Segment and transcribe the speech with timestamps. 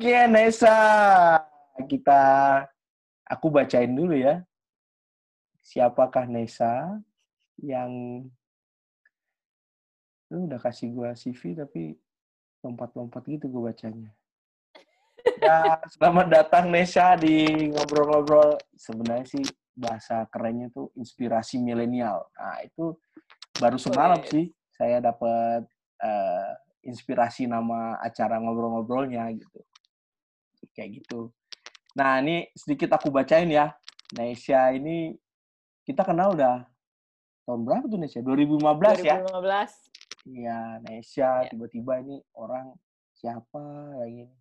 [0.00, 0.80] Oke, Nesa.
[1.84, 2.22] Kita
[3.28, 4.40] aku bacain dulu ya.
[5.60, 6.96] Siapakah Nesa
[7.60, 8.24] yang
[10.32, 12.00] lu udah kasih gua CV tapi
[12.64, 14.08] lompat-lompat gitu gue bacanya.
[15.36, 18.56] Ya, selamat datang Nesa di ngobrol-ngobrol.
[18.72, 19.44] Sebenarnya sih
[19.76, 22.24] bahasa kerennya tuh inspirasi milenial.
[22.40, 22.96] Nah, itu
[23.60, 25.68] baru semalam sih saya dapat
[26.00, 26.56] uh,
[26.88, 29.60] inspirasi nama acara ngobrol-ngobrolnya gitu.
[30.80, 31.28] Kayak gitu.
[31.92, 33.76] Nah, ini sedikit aku bacain ya.
[34.16, 35.12] Nesya ini
[35.84, 36.64] kita kenal udah
[37.44, 38.24] tahun berapa tuh Nesya?
[38.24, 39.04] 2015, 2015.
[39.04, 39.16] ya?
[39.28, 40.24] 2015.
[40.24, 41.48] Iya, Nesya ya.
[41.52, 42.72] tiba-tiba ini orang
[43.12, 43.60] siapa
[44.00, 44.40] lagi nih?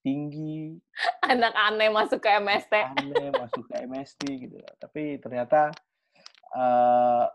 [0.00, 0.80] Tinggi.
[1.36, 2.72] Anak aneh masuk ke MST.
[2.72, 4.56] Aneh masuk ke MST gitu.
[4.80, 5.68] Tapi ternyata
[6.56, 7.28] uh,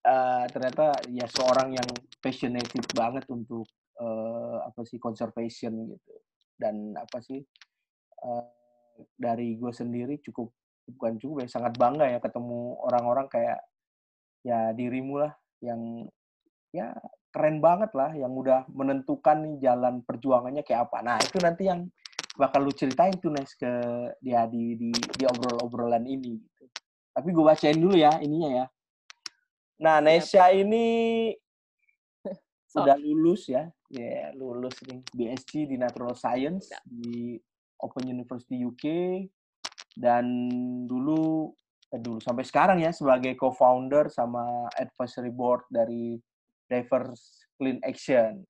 [0.00, 1.88] uh, ternyata ya seorang yang
[2.24, 3.68] passionate banget untuk
[4.00, 6.16] uh, apa sih conservation gitu
[6.56, 7.40] dan apa sih
[8.24, 8.44] uh,
[9.16, 10.52] dari gue sendiri cukup
[10.86, 13.60] bukan cukup ya sangat bangga ya ketemu orang-orang kayak
[14.46, 16.06] ya dirimu lah yang
[16.70, 16.94] ya
[17.34, 21.04] keren banget lah yang udah menentukan nih jalan perjuangannya kayak apa.
[21.04, 21.84] Nah itu nanti yang
[22.36, 23.72] bakal lu ceritain tuh Nes ke
[24.24, 26.40] dia di di di obrol-obrolan ini.
[26.40, 26.64] Gitu.
[27.12, 28.66] Tapi gue bacain dulu ya ininya ya.
[29.76, 30.86] Nah, Nesya ini
[32.72, 32.80] so.
[32.80, 36.80] udah lulus ya, ya yeah, lulus nih BSc di Natural Science ya.
[36.86, 37.38] di
[37.82, 38.84] Open University UK
[39.96, 40.26] dan
[40.84, 41.52] dulu
[41.92, 46.18] eh, dulu sampai sekarang ya sebagai co-founder sama advisory board dari
[46.66, 48.42] Diverse Clean Action.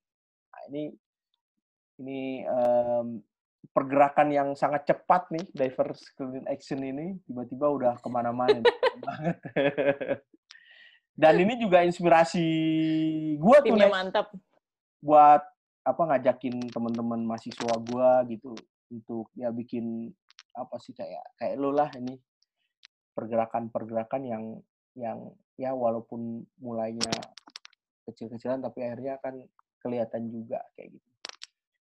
[0.50, 0.84] Nah, ini
[1.96, 3.20] ini um,
[3.72, 8.64] pergerakan yang sangat cepat nih Diverse Clean Action ini tiba-tiba udah ke mana-mana
[9.06, 9.36] banget.
[11.16, 12.44] Dan ini juga inspirasi
[13.40, 14.28] gue tuh, Timnya mantap.
[15.02, 15.42] Buat
[15.86, 18.52] apa ngajakin teman-teman mahasiswa gue gitu
[18.90, 20.10] untuk ya bikin
[20.56, 22.18] apa sih kayak kayak lo lah ini
[23.14, 24.44] pergerakan-pergerakan yang
[24.98, 27.12] yang ya walaupun mulainya
[28.08, 29.38] kecil-kecilan tapi akhirnya kan
[29.78, 31.08] kelihatan juga kayak gitu.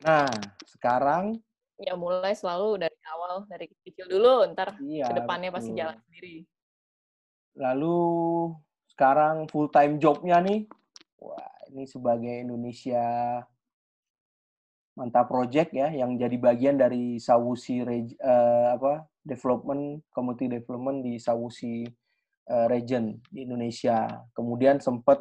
[0.03, 0.27] Nah,
[0.67, 1.39] sekarang
[1.79, 6.43] ya mulai selalu dari awal dari kecil dulu ntar iya, ke depannya pasti jalan sendiri.
[7.55, 7.99] Lalu
[8.91, 10.67] sekarang full time jobnya nih,
[11.23, 13.03] wah ini sebagai Indonesia
[14.95, 21.83] mantap project ya yang jadi bagian dari Sawusi uh, apa development community development di Sawusi
[22.47, 24.07] uh, region di Indonesia.
[24.31, 25.19] Kemudian sempat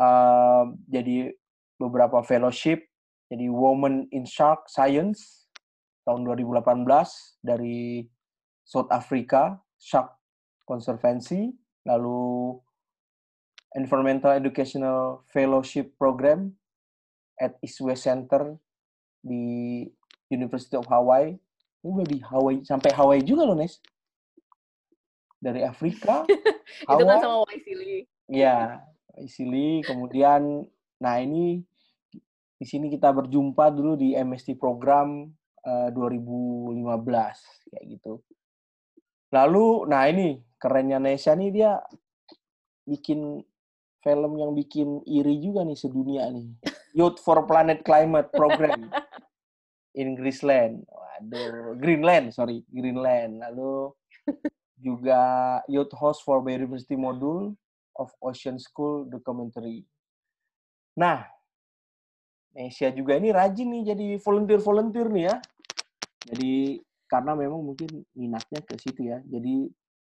[0.00, 1.36] uh, jadi
[1.76, 2.88] beberapa fellowship
[3.28, 5.44] jadi Women in Shark Science
[6.08, 6.88] tahun 2018
[7.44, 8.08] dari
[8.64, 10.16] South Africa Shark
[10.64, 11.52] Conservancy
[11.84, 12.56] lalu
[13.76, 16.48] Environmental Educational Fellowship Program
[17.36, 18.56] at East West Center
[19.20, 19.84] di
[20.32, 21.36] University of Hawaii.
[21.84, 23.78] Udah di Hawaii sampai Hawaii juga loh, Nes.
[25.36, 26.24] Dari Afrika.
[26.90, 28.08] Itu kan sama Waisili.
[28.32, 28.80] Iya,
[29.12, 29.84] Waisili.
[29.84, 30.64] Kemudian,
[30.96, 31.60] nah ini
[32.56, 35.28] di sini kita berjumpa dulu di MST program
[35.68, 36.80] uh, eh, 2015
[37.70, 38.24] kayak gitu.
[39.36, 41.76] Lalu, nah ini kerennya Nesya nih dia
[42.88, 43.44] bikin
[44.06, 46.46] film yang bikin iri juga nih sedunia nih.
[46.94, 48.86] Youth for Planet Climate Program
[49.98, 50.86] in Greenland.
[50.86, 53.42] Waduh, Greenland, sorry, Greenland.
[53.42, 53.90] Lalu
[54.78, 55.20] juga
[55.66, 57.58] Youth Host for Biodiversity Module
[57.98, 59.82] of Ocean School Documentary.
[60.94, 61.26] Nah,
[62.54, 65.36] Nesya juga ini rajin nih jadi volunteer-volunteer nih ya.
[66.30, 66.78] Jadi
[67.10, 69.18] karena memang mungkin minatnya ke situ ya.
[69.26, 69.66] Jadi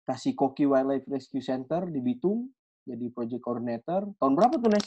[0.06, 2.54] kasih Koki Wildlife Rescue Center di Bitung
[2.84, 4.08] jadi project coordinator.
[4.16, 4.86] Tahun berapa tuh, Nes?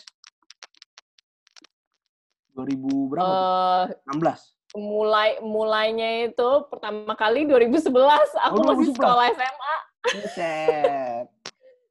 [2.53, 3.25] 2000 berapa?
[3.25, 4.21] Uh, tuh?
[4.21, 4.53] 16.
[4.73, 7.93] Mulai mulainya itu pertama kali 2011
[8.41, 9.75] aku oh, masih sekolah SMA.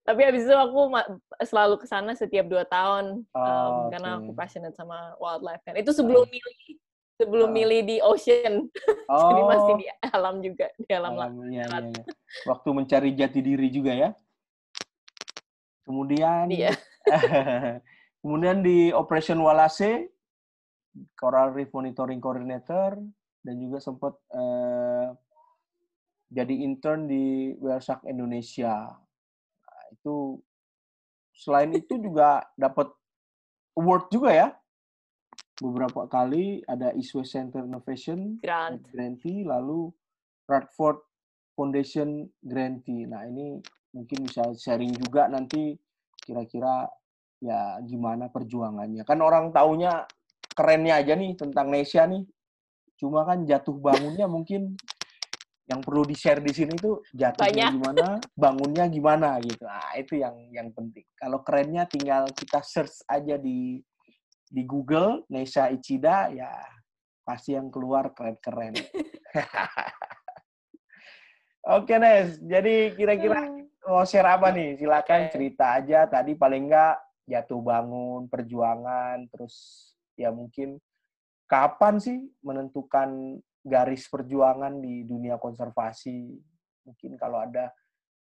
[0.03, 0.91] Tapi habis itu aku
[1.47, 3.47] selalu ke sana setiap dua tahun oh, um,
[3.87, 3.95] okay.
[3.95, 5.79] karena aku passionate sama wildlife kan.
[5.79, 6.31] Itu sebelum uh.
[6.31, 6.57] milih
[7.23, 7.55] sebelum uh.
[7.55, 8.67] milih di ocean.
[9.07, 9.19] Oh.
[9.31, 12.03] Jadi masih di alam juga, di alam, alam ya, ya, ya.
[12.51, 14.11] Waktu mencari jati diri juga ya.
[15.83, 16.73] Kemudian iya.
[18.23, 20.07] kemudian di Operation Walase
[21.19, 23.01] Coral Reef Monitoring Coordinator
[23.43, 25.11] dan juga sempat uh,
[26.33, 28.95] jadi intern di Wellshark Indonesia.
[29.67, 30.41] Nah, itu
[31.37, 32.89] selain itu juga dapat
[33.77, 34.49] award juga ya.
[35.61, 38.83] Beberapa kali ada East West Center Innovation Grant.
[38.89, 39.93] Grantee, lalu
[40.49, 41.05] Radford
[41.53, 43.05] Foundation Grantee.
[43.05, 43.61] Nah, ini
[43.93, 45.77] mungkin bisa sharing juga nanti
[46.19, 46.89] kira-kira
[47.43, 49.05] ya gimana perjuangannya.
[49.05, 50.05] Kan orang taunya
[50.53, 52.25] kerennya aja nih tentang Nesya nih.
[52.97, 54.79] Cuma kan jatuh bangunnya mungkin
[55.67, 57.75] yang perlu di-share di sini tuh jatuhnya Banyak.
[57.79, 59.63] gimana, bangunnya gimana gitu.
[59.65, 61.07] Nah, itu yang yang penting.
[61.17, 63.79] Kalau kerennya tinggal kita search aja di
[64.53, 66.53] di Google Nesha Ichida ya
[67.25, 68.75] pasti yang keluar keren-keren.
[71.77, 72.39] Oke, Nes.
[72.43, 73.72] Jadi kira-kira hmm.
[73.87, 74.79] Mau share apa nih?
[74.79, 76.07] Silakan cerita aja.
[76.07, 76.97] Tadi paling enggak
[77.27, 79.55] jatuh bangun, perjuangan, terus
[80.19, 80.79] ya mungkin
[81.47, 86.39] kapan sih menentukan garis perjuangan di dunia konservasi.
[86.83, 87.71] Mungkin kalau ada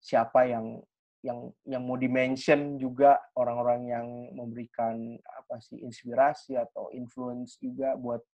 [0.01, 0.81] siapa yang
[1.21, 8.25] yang yang mau dimention juga orang-orang yang memberikan apa sih inspirasi atau influence juga buat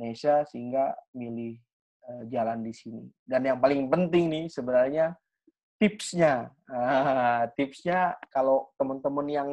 [0.00, 1.60] Indonesia sehingga milih
[2.08, 3.04] uh, jalan di sini.
[3.20, 5.12] Dan yang paling penting nih sebenarnya
[5.82, 6.54] tipsnya.
[6.70, 9.50] Uh, tipsnya kalau teman-teman yang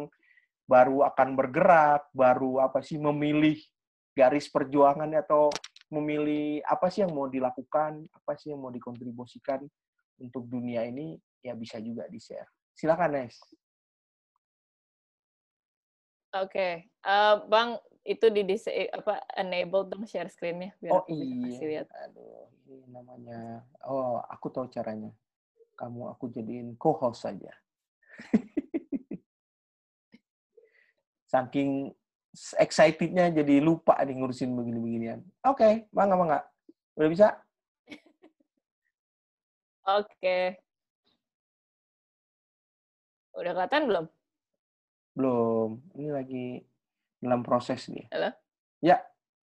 [0.69, 3.57] baru akan bergerak, baru apa sih memilih
[4.13, 5.49] garis perjuangan atau
[5.89, 9.65] memilih apa sih yang mau dilakukan, apa sih yang mau dikontribusikan
[10.21, 12.45] untuk dunia ini, ya bisa juga di-share.
[12.77, 13.33] Silakan, Nes.
[16.29, 16.73] Oke, okay.
[17.09, 18.45] uh, eh, Bang, itu di
[18.93, 21.41] apa enable dong share screen-nya biar oh, aku iya.
[21.49, 21.87] kasih lihat.
[22.05, 23.65] Aduh, ini namanya.
[23.89, 25.09] Oh, aku tahu caranya.
[25.79, 27.55] Kamu aku jadiin co-host saja.
[31.31, 31.95] Saking
[32.59, 35.23] excitednya jadi lupa nih ngurusin begini-beginian.
[35.47, 36.39] Oke, okay, bangga bangga.
[36.99, 37.27] Udah bisa?
[39.87, 40.11] Oke.
[40.19, 40.59] Okay.
[43.39, 44.05] Udah kelihatan belum?
[45.15, 45.69] Belum.
[45.95, 46.59] Ini lagi
[47.23, 48.11] dalam proses nih.
[48.11, 48.35] Halo?
[48.83, 48.99] Ya.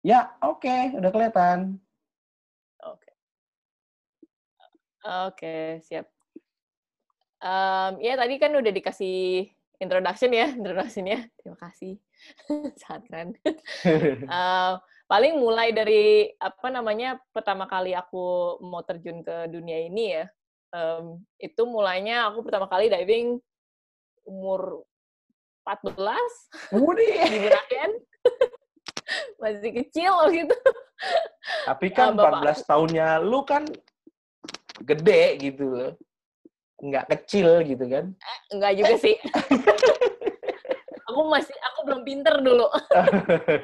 [0.00, 0.65] Ya, oke.
[0.65, 0.97] Okay.
[0.97, 1.77] Udah kelihatan.
[2.81, 2.97] Oke.
[2.97, 3.15] Okay.
[5.05, 6.14] Oke, okay, siap.
[7.44, 11.29] Um, ya, tadi kan udah dikasih introduction ya, introduction-nya.
[11.37, 12.00] Terima kasih.
[12.81, 13.29] Sangat keren.
[14.32, 20.25] uh, paling mulai dari apa namanya pertama kali aku mau terjun ke dunia ini ya,
[20.73, 23.37] um, itu mulainya aku pertama kali diving
[24.25, 24.88] umur
[25.69, 26.00] 14
[26.96, 27.91] di Buraken.
[29.37, 30.56] Masih kecil gitu.
[31.69, 33.69] Tapi kan uh, 14 tahunnya lu kan
[34.81, 35.93] gede gitu loh.
[36.85, 38.13] Nggak kecil gitu kan.
[38.13, 39.17] Eh, enggak juga sih.
[41.09, 42.69] aku masih aku belum pinter dulu.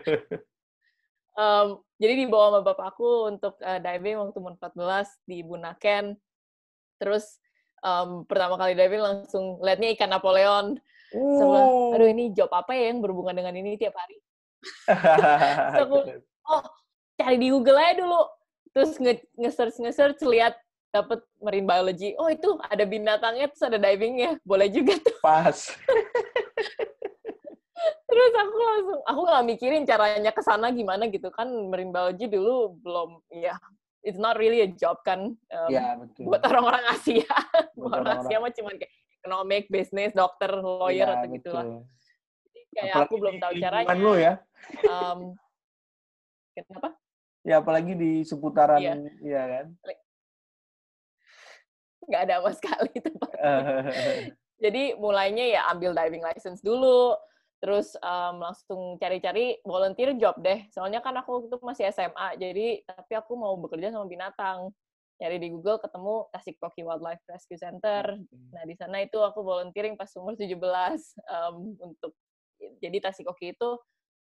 [1.40, 1.66] um,
[2.00, 6.16] jadi dibawa sama bapakku untuk uh, diving waktu umur 14 di Bunaken.
[6.96, 7.36] Terus
[7.84, 10.80] um, pertama kali diving langsung liatnya ikan Napoleon.
[11.10, 11.90] Uh.
[11.90, 14.22] aduh ini job apa ya yang berhubungan dengan ini tiap hari?
[15.74, 15.98] so, aku,
[16.46, 16.62] oh
[17.18, 18.22] cari di Google aja dulu.
[18.70, 18.94] Terus
[19.34, 20.54] nge-search nge-search lihat
[20.90, 22.14] dapat marine biology.
[22.18, 24.38] Oh itu ada binatangnya terus ada divingnya.
[24.42, 25.16] Boleh juga tuh.
[25.22, 25.56] Pas.
[28.10, 32.74] terus aku langsung aku nggak mikirin caranya ke sana gimana gitu kan marine biology dulu
[32.82, 33.54] belum ya
[34.02, 36.28] it's not really a job kan um, ya, betul.
[36.28, 37.30] buat orang-orang Asia
[37.78, 38.92] buat orang Asia mah cuma kayak
[39.22, 41.64] economic business dokter lawyer ya, atau gitu lah
[42.74, 44.32] kayak apalagi aku belum tahu caranya lo ya
[44.90, 45.18] um,
[46.52, 46.88] kenapa
[47.46, 48.94] ya apalagi di seputaran iya.
[49.22, 49.66] ya kan
[52.10, 53.10] nggak ada sama sekali itu
[54.64, 57.14] jadi mulainya ya ambil diving license dulu
[57.60, 60.64] terus um, langsung cari-cari volunteer job deh.
[60.72, 64.72] Soalnya kan aku itu masih SMA, jadi tapi aku mau bekerja sama binatang.
[65.20, 68.16] Nyari di Google ketemu Tasik-Koki Wildlife Rescue Center.
[68.56, 72.16] Nah, di sana itu aku volunteering pas umur 17 um, untuk
[72.80, 73.70] jadi Tasik-Koki itu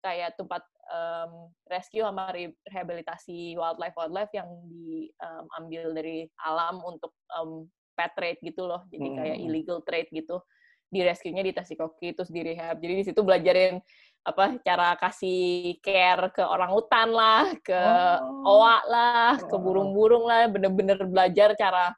[0.04, 0.60] kayak tempat
[0.92, 2.32] um, rescue sama
[2.68, 8.86] rehabilitasi wildlife wildlife yang diambil um, dari alam untuk um, pet trade gitu loh.
[8.88, 9.46] Jadi kayak hmm.
[9.46, 10.42] illegal trade gitu
[10.90, 12.82] di rescue-nya di Tasikoki terus di rehab.
[12.82, 13.78] Jadi di situ belajarin
[14.20, 17.80] apa cara kasih care ke orang hutan lah, ke
[18.20, 18.58] oh.
[18.58, 21.94] owa lah, ke burung-burung lah, bener-bener belajar cara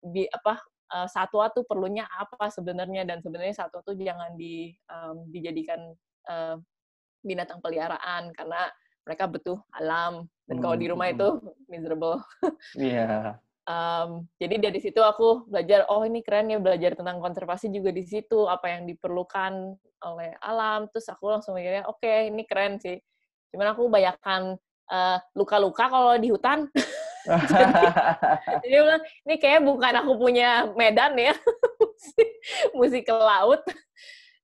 [0.00, 0.58] di apa
[0.96, 5.94] uh, satwa tuh perlunya apa sebenarnya dan sebenarnya satwa tuh jangan di um, dijadikan
[6.26, 6.56] uh,
[7.22, 8.66] binatang peliharaan karena
[9.04, 11.14] mereka butuh alam dan kalau di rumah hmm.
[11.14, 11.28] itu
[11.70, 12.18] miserable.
[12.74, 13.36] Iya.
[13.36, 13.49] yeah.
[13.68, 18.02] Um, jadi dari situ aku belajar, oh ini keren ya belajar tentang konservasi juga di
[18.02, 19.76] situ, apa yang diperlukan
[20.06, 20.88] oleh alam.
[20.90, 22.96] Terus aku langsung mikirnya, oke okay, ini keren sih.
[23.52, 24.56] Cuman aku bayangkan
[24.90, 26.66] uh, luka-luka kalau di hutan.
[28.64, 31.36] jadi, bilang, ini kayak bukan aku punya medan ya,
[32.78, 33.60] musik ke laut.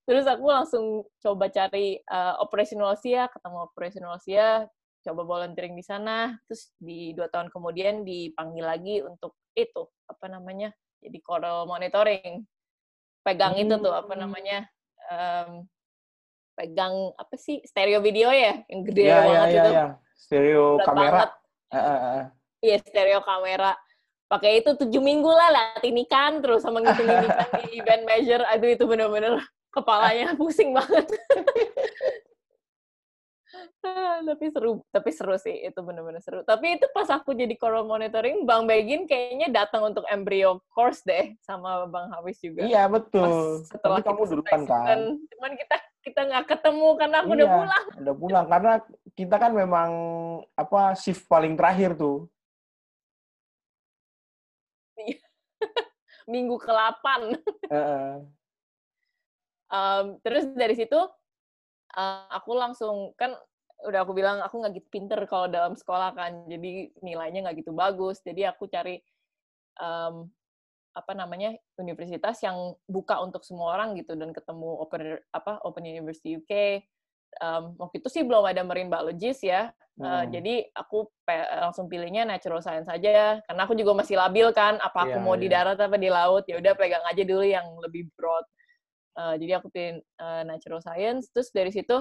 [0.06, 4.70] Terus aku langsung coba cari uh, operational Sia, ketemu operational Sia,
[5.06, 10.75] coba volunteering di sana terus di dua tahun kemudian dipanggil lagi untuk itu apa namanya
[10.98, 12.42] jadi coral monitoring
[13.22, 13.62] pegang hmm.
[13.66, 14.20] itu tuh apa hmm.
[14.26, 14.58] namanya
[15.10, 15.50] um,
[16.56, 19.70] pegang apa sih stereo video ya yang gede ya, banget ya, itu.
[19.70, 19.86] Ya.
[20.16, 21.25] Stereo Berat kamera.
[21.68, 22.16] Iya, uh, uh,
[22.64, 22.80] uh.
[22.88, 23.72] stereo kamera.
[24.26, 28.44] Pakai itu tujuh minggu lah latihan ikan terus sama ngitung ikan di event measure.
[28.48, 29.38] Aduh itu bener-bener
[29.70, 31.06] kepalanya pusing banget.
[34.28, 36.42] tapi seru, tapi seru sih itu bener-bener seru.
[36.42, 41.34] Tapi itu pas aku jadi coral monitoring, Bang Begin kayaknya datang untuk embryo course deh
[41.42, 42.64] sama Bang Hawis juga.
[42.64, 43.62] Iya betul.
[43.62, 44.98] Pas setelah tapi kamu duluan kan.
[45.16, 47.84] Cuman kita kita nggak ketemu karena aku iya, udah pulang.
[47.98, 48.72] Udah pulang karena
[49.18, 49.90] kita kan memang
[50.54, 52.30] apa shift paling terakhir tuh.
[54.96, 55.20] Iya.
[56.32, 57.06] Minggu ke-8.
[57.70, 58.22] Uh.
[59.70, 60.98] um, terus dari situ
[61.97, 63.35] uh, aku langsung kan
[63.85, 67.76] udah aku bilang aku nggak gitu pinter kalau dalam sekolah kan jadi nilainya nggak gitu
[67.76, 69.00] bagus jadi aku cari
[69.76, 70.29] um,
[70.97, 76.41] apa namanya universitas yang buka untuk semua orang gitu dan ketemu open apa Open University
[76.41, 76.81] UK
[77.45, 79.69] um, waktu itu sih belum ada marine biologist ya
[80.00, 80.05] hmm.
[80.05, 81.05] uh, jadi aku
[81.61, 85.37] langsung pilihnya natural science aja karena aku juga masih labil kan apa aku yeah, mau
[85.37, 85.43] yeah.
[85.45, 88.49] di darat apa di laut ya udah pegang aja dulu yang lebih broad
[89.16, 91.96] uh, jadi aku pilih uh, natural science terus dari situ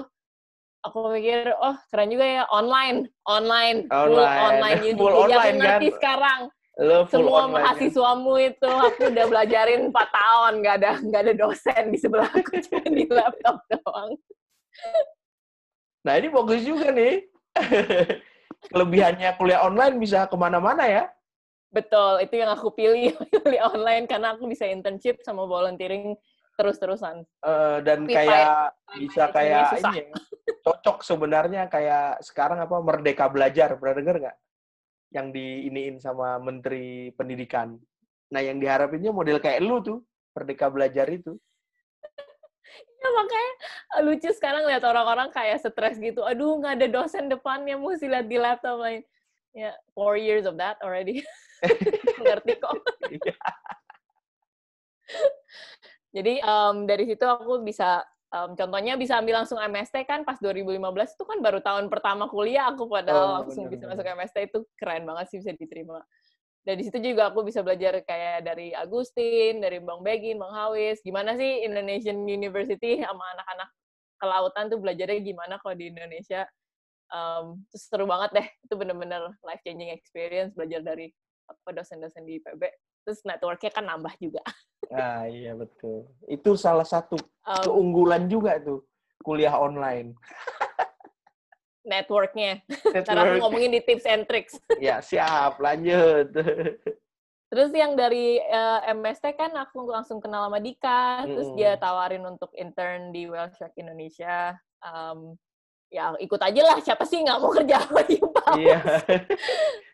[0.84, 4.14] aku mikir oh keren juga ya online online, online.
[4.14, 5.96] full online jadi full online, aku ngerti kan?
[5.98, 6.40] sekarang
[6.76, 8.48] Lo semua online, mahasiswamu kan?
[8.52, 12.84] itu aku udah belajarin empat tahun nggak ada nggak ada dosen di sebelah aku cuma
[12.86, 14.10] di laptop doang
[16.06, 17.24] nah ini bagus juga nih
[18.70, 21.04] kelebihannya kuliah online bisa ke mana-mana ya
[21.72, 26.14] betul itu yang aku pilih kuliah online karena aku bisa internship sama volunteering
[26.56, 27.28] terus-terusan.
[27.44, 30.04] Uh, dan Tapi kayak bisa kayak ini ya,
[30.64, 34.36] cocok sebenarnya kayak sekarang apa Merdeka Belajar, pernah denger nggak?
[35.12, 37.76] Yang diiniin sama Menteri Pendidikan.
[38.32, 40.02] Nah, yang diharapinnya model kayak lu tuh,
[40.34, 41.36] Merdeka Belajar itu.
[43.00, 43.52] ya makanya
[44.02, 46.24] lucu sekarang lihat orang-orang kayak stres gitu.
[46.24, 49.04] Aduh, nggak ada dosen depannya, mesti lihat di laptop lain.
[49.56, 51.24] Ya, yeah, four years of that already.
[52.24, 52.76] Ngerti kok.
[56.16, 58.00] Jadi um, dari situ aku bisa
[58.32, 60.80] um, contohnya bisa ambil langsung MST kan pas 2015
[61.12, 64.58] itu kan baru tahun pertama kuliah aku padahal oh, langsung bener, bisa masuk MST itu
[64.80, 66.00] keren banget sih bisa diterima.
[66.66, 70.98] Dan di situ juga aku bisa belajar kayak dari Agustin, dari Bang Begin, Bang Hawis,
[71.04, 73.68] gimana sih Indonesian University sama anak-anak
[74.16, 76.48] kelautan tuh belajarnya gimana kalau di Indonesia.
[77.06, 81.06] Um, terus seru banget deh, itu bener-bener life changing experience belajar dari
[81.46, 82.66] apa dosen-dosen di IPB
[83.06, 84.42] terus networknya kan nambah juga.
[84.90, 86.10] Ah iya betul.
[86.26, 87.14] Itu salah satu
[87.46, 88.82] um, keunggulan juga tuh
[89.22, 90.18] kuliah online.
[91.86, 92.66] networknya.
[92.66, 93.06] Network.
[93.06, 94.58] Ntar aku ngomongin di tips and tricks.
[94.82, 96.34] ya siap, lanjut.
[97.54, 101.30] Terus yang dari uh, eh, MST kan aku langsung kenal sama Dika, mm.
[101.30, 104.58] terus dia tawarin untuk intern di Whale Shark Indonesia.
[104.82, 105.38] Um,
[105.86, 108.02] ya ikut aja lah, siapa sih nggak mau kerja sama
[108.58, 108.82] Iya.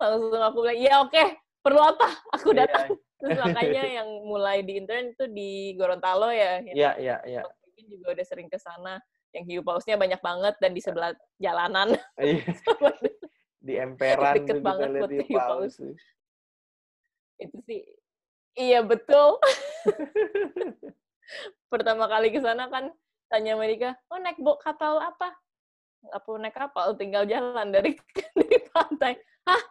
[0.01, 2.09] langsung aku bilang, iya oke, okay perlu apa?
[2.37, 2.87] Aku iya, datang.
[2.93, 3.01] Yeah.
[3.23, 7.47] terus makanya yang mulai di intern itu di Gorontalo ya iya iya iya.
[7.87, 8.99] juga udah sering ke sana.
[9.31, 11.95] Yang hiu pausnya banyak banget dan di sebelah jalanan.
[12.19, 12.51] Iya.
[13.67, 15.79] di emperan deket banget buat hiu paus.
[17.39, 17.83] itu sih.
[18.59, 19.39] Iya betul.
[21.73, 22.91] Pertama kali ke sana kan
[23.31, 25.31] tanya mereka oh naik bok kapal apa?
[26.11, 27.95] Apa naik kapal tinggal jalan dari,
[28.39, 29.15] dari pantai.
[29.47, 29.63] Hah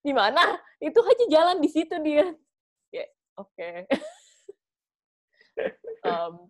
[0.00, 0.56] di mana?
[0.80, 2.26] Itu aja jalan di situ dia.
[2.92, 3.06] Ya,
[3.38, 3.68] oke.
[5.60, 6.08] Okay.
[6.08, 6.48] um,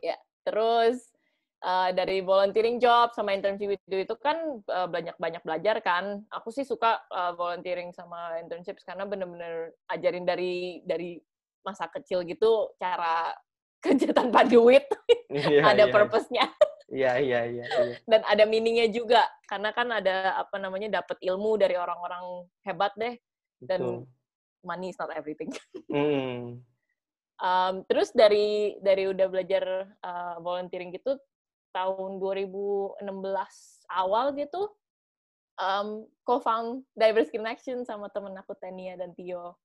[0.00, 0.16] ya,
[0.48, 1.12] terus
[1.60, 6.24] uh, dari volunteering job sama internship itu itu kan uh, banyak-banyak belajar kan.
[6.32, 11.20] Aku sih suka uh, volunteering sama internship karena bener-bener ajarin dari dari
[11.64, 13.32] masa kecil gitu cara
[13.84, 14.88] kerja tanpa duit.
[15.28, 15.92] Yeah, ada yeah.
[15.92, 16.48] purpose-nya.
[16.94, 17.96] Iya, iya, iya, iya.
[18.06, 23.18] Dan ada meaningnya juga, karena kan ada apa namanya dapat ilmu dari orang-orang hebat deh.
[23.58, 23.98] Dan Betul.
[24.62, 25.50] money is not everything.
[25.94, 26.58] Mm.
[27.38, 31.14] um, terus dari dari udah belajar uh, volunteering gitu
[31.70, 32.98] tahun 2016
[33.94, 34.74] awal gitu,
[35.58, 39.58] um, co-found Divers Connection sama temen aku Tania dan Tio.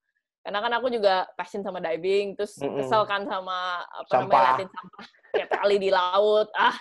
[0.46, 2.78] Karena kan aku juga passion sama diving, terus mm -mm.
[2.82, 4.24] kesel kan sama apa sampah.
[4.26, 6.48] namanya latin sampah tiap kali di laut.
[6.56, 6.78] Ah,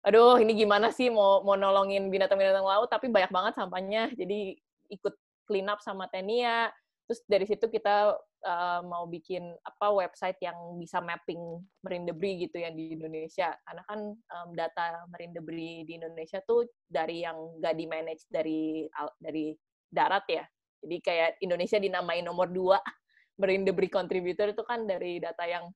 [0.00, 2.88] aduh ini gimana sih mau mau nolongin binatang-binatang laut?
[2.88, 4.08] Tapi banyak banget sampahnya.
[4.16, 4.56] Jadi
[4.90, 5.14] ikut
[5.44, 6.72] clean up sama Tenia.
[7.04, 8.14] Terus dari situ kita
[8.46, 13.50] uh, mau bikin apa website yang bisa mapping marine debris gitu yang di Indonesia.
[13.66, 18.86] Karena kan um, data marine debris di Indonesia tuh dari yang gak di manage dari
[19.18, 19.52] dari
[19.90, 20.44] darat ya.
[20.80, 22.78] Jadi kayak Indonesia dinamai nomor dua
[23.40, 25.66] marine debris contributor itu kan dari data yang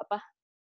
[0.00, 0.18] apa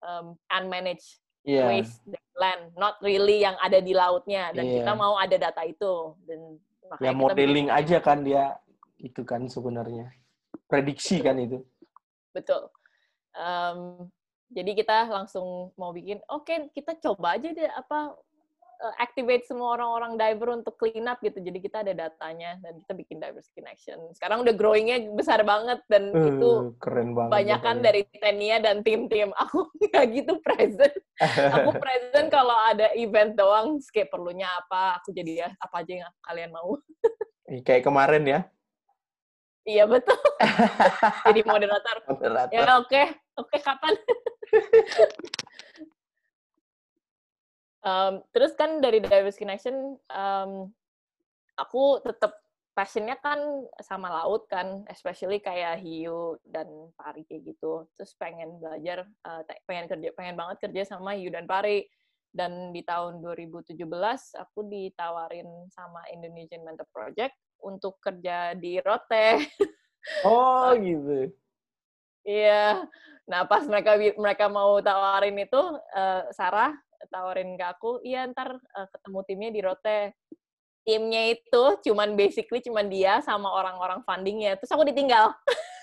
[0.02, 1.70] um, unmanaged yeah.
[1.70, 2.02] waste
[2.38, 4.52] land, not really yang ada di lautnya.
[4.56, 4.76] Dan yeah.
[4.84, 6.16] kita mau ada data itu.
[6.26, 6.60] Dan
[7.00, 8.56] ya modeling aja kan dia
[9.02, 10.12] itu kan sebenarnya
[10.70, 11.64] prediksi kan itu.
[12.32, 12.72] Betul.
[13.36, 14.12] Um,
[14.52, 18.16] jadi kita langsung mau bikin, oke okay, kita coba aja deh apa
[18.98, 21.38] activate semua orang-orang diver untuk clean up gitu.
[21.38, 24.02] Jadi kita ada datanya dan kita bikin divers connection.
[24.18, 26.50] Sekarang udah growingnya besar banget dan uh, itu
[26.82, 27.32] keren banget.
[27.32, 29.30] Banyak kan dari Tenia dan tim-tim.
[29.46, 30.94] Aku nggak gitu present.
[31.54, 36.14] aku present kalau ada event doang, kayak perlunya apa, aku jadi ya apa aja yang
[36.26, 36.82] kalian mau.
[37.68, 38.40] kayak kemarin ya.
[39.62, 40.18] Iya betul.
[41.30, 41.98] jadi moderator.
[42.10, 42.50] moderator.
[42.50, 43.06] Ya oke, okay.
[43.38, 43.94] oke okay, kapan?
[47.86, 50.52] Um, terus kan dari Divers Connection, um,
[51.58, 52.38] aku tetap
[52.72, 53.38] passionnya kan
[53.84, 57.86] sama laut kan, especially kayak hiu dan pari kayak gitu.
[58.00, 61.86] Terus pengen belajar, uh, pengen kerja, pengen banget kerja sama hiu dan pari.
[62.32, 63.76] Dan di tahun 2017
[64.40, 69.28] aku ditawarin sama Indonesian Mentor Project untuk kerja di Rote.
[70.26, 71.30] Oh gitu.
[72.26, 72.90] Iya.
[73.30, 75.62] Nah pas mereka mereka mau tawarin itu
[75.94, 76.74] uh, Sarah
[77.10, 80.02] tawarin ke aku, iya ntar uh, ketemu timnya di Rote.
[80.82, 84.58] Timnya itu cuman basically cuman dia sama orang-orang fundingnya.
[84.58, 85.30] Terus aku ditinggal.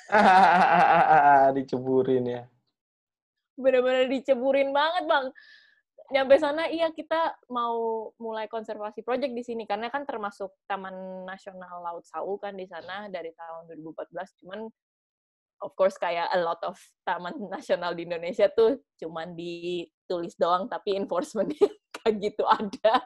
[1.56, 2.42] diceburin ya.
[3.58, 5.26] Bener-bener diceburin banget bang.
[6.08, 11.84] Nyampe sana, iya kita mau mulai konservasi project di sini karena kan termasuk Taman Nasional
[11.84, 14.40] Laut Sau kan di sana dari tahun 2014.
[14.40, 14.72] Cuman
[15.62, 20.94] of course kayak a lot of taman nasional di Indonesia tuh cuman ditulis doang tapi
[20.94, 21.50] enforcement
[22.02, 23.04] kayak gitu ada.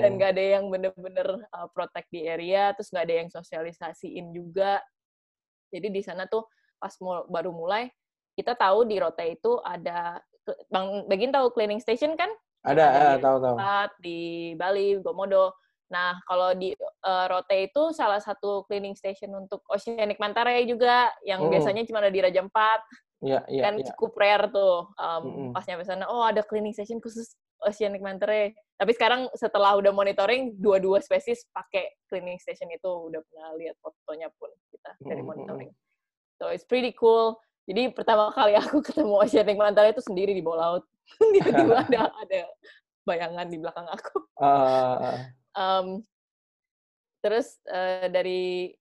[0.00, 4.80] Dan gak ada yang bener-bener uh, protect di area terus gak ada yang sosialisasiin juga.
[5.72, 6.46] Jadi di sana tuh
[6.76, 7.86] pas mul baru mulai
[8.34, 10.18] kita tahu di Rote itu ada
[10.72, 12.32] Bang Begin tahu cleaning station kan?
[12.62, 13.56] Ada, ada ya, tahu tahu.
[14.02, 14.20] Di
[14.58, 15.54] Bali Gomodo
[15.92, 16.72] Nah, kalau di
[17.04, 21.50] uh, Rote itu salah satu cleaning station untuk Oceanic Manta Ray juga, yang oh.
[21.52, 22.80] biasanya cuma ada di Raja Empat.
[23.20, 23.62] Iya, iya.
[23.68, 23.92] Kan ya.
[23.92, 24.88] cukup rare tuh.
[24.96, 25.48] Um, mm -hmm.
[25.52, 28.56] Pas nyampe sana, oh ada cleaning station khusus Oceanic Manta Ray.
[28.80, 32.88] Tapi sekarang setelah udah monitoring, dua-dua spesies pakai cleaning station itu.
[32.88, 35.70] Udah pernah lihat fotonya pun kita dari monitoring.
[35.70, 36.40] Mm -hmm.
[36.40, 37.38] So, it's pretty cool.
[37.68, 40.84] Jadi pertama kali aku ketemu Oceanic Manta Ray itu sendiri di bawah laut.
[41.36, 42.40] Tiba-tiba ada, ada
[43.06, 44.26] bayangan di belakang aku.
[44.40, 45.14] Uh,
[45.52, 46.04] Um,
[47.22, 48.72] terus uh, dari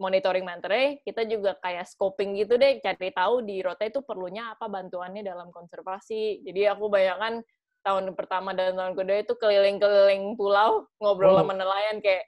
[0.00, 4.64] monitoring mantre, kita juga kayak scoping gitu deh, cari tahu di Rote itu perlunya apa
[4.64, 6.40] bantuannya dalam konservasi.
[6.40, 7.44] Jadi aku bayangkan
[7.84, 12.24] tahun pertama dan tahun kedua itu keliling-keliling pulau, ngobrol sama nelayan kayak,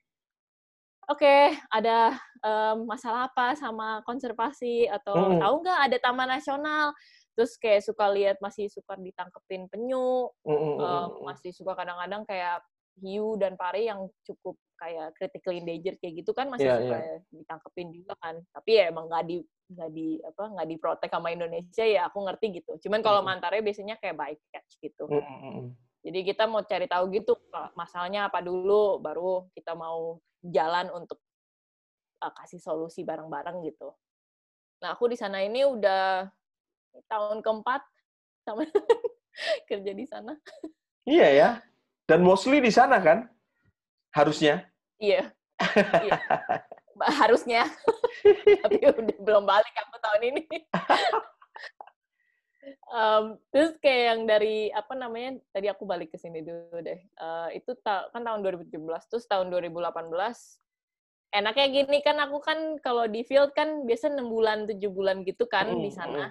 [1.08, 5.40] oke, okay, ada um, masalah apa sama konservasi, atau hmm.
[5.40, 6.92] tahu nggak ada taman nasional,
[7.32, 10.76] terus kayak suka lihat masih suka ditangkepin penyu, hmm.
[10.76, 12.60] um, masih suka kadang-kadang kayak
[13.00, 17.18] hiu dan pari yang cukup kayak critically endangered kayak gitu kan masih yeah, suka yeah.
[17.30, 18.34] ditangkepin juga kan.
[18.50, 19.38] Tapi ya emang nggak di
[19.72, 22.72] nggak di apa nggak diprotek sama Indonesia ya aku ngerti gitu.
[22.88, 25.06] Cuman kalau mm mantare biasanya kayak baik catch gitu.
[25.08, 25.64] Mm -hmm.
[26.02, 27.38] jadi kita mau cari tahu gitu
[27.78, 31.22] masalahnya apa dulu baru kita mau jalan untuk
[32.18, 33.94] uh, kasih solusi bareng-bareng gitu.
[34.82, 36.26] Nah aku di sana ini udah
[37.06, 37.86] tahun keempat
[38.42, 38.66] sama
[39.70, 40.34] kerja di sana.
[41.06, 41.50] Iya ya
[42.12, 43.24] dan mostly di sana kan?
[44.12, 44.68] Harusnya.
[45.00, 45.32] Iya.
[46.04, 46.20] iya.
[47.00, 47.64] Harusnya.
[48.68, 50.44] Tapi udah belum balik aku tahun ini.
[52.92, 57.48] um, terus kayak yang dari apa namanya tadi aku balik ke sini dulu deh uh,
[57.56, 58.76] itu ta kan tahun 2017
[59.08, 60.12] terus tahun 2018
[61.32, 65.48] enaknya gini kan aku kan kalau di field kan biasa enam bulan tujuh bulan gitu
[65.48, 66.30] kan mm, di sana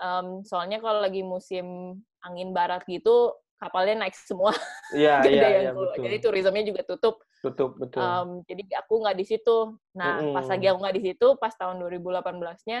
[0.00, 4.50] um, soalnya kalau lagi musim angin barat gitu kapalnya naik semua.
[4.90, 6.02] Iya, iya, iya, betul.
[6.02, 7.22] Jadi turismenya juga tutup.
[7.38, 8.02] Tutup, betul.
[8.02, 9.78] Um, jadi aku nggak di situ.
[9.94, 10.34] Nah, mm -hmm.
[10.34, 12.80] pas lagi aku nggak di situ, pas tahun 2018-nya,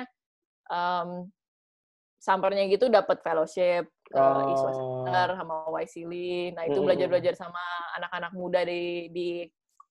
[0.74, 1.30] um,
[2.18, 4.50] sampernya gitu dapat fellowship ke oh.
[4.50, 6.58] ISO Center sama YCLI.
[6.58, 7.62] Nah, itu belajar-belajar sama
[8.02, 9.28] anak-anak muda di di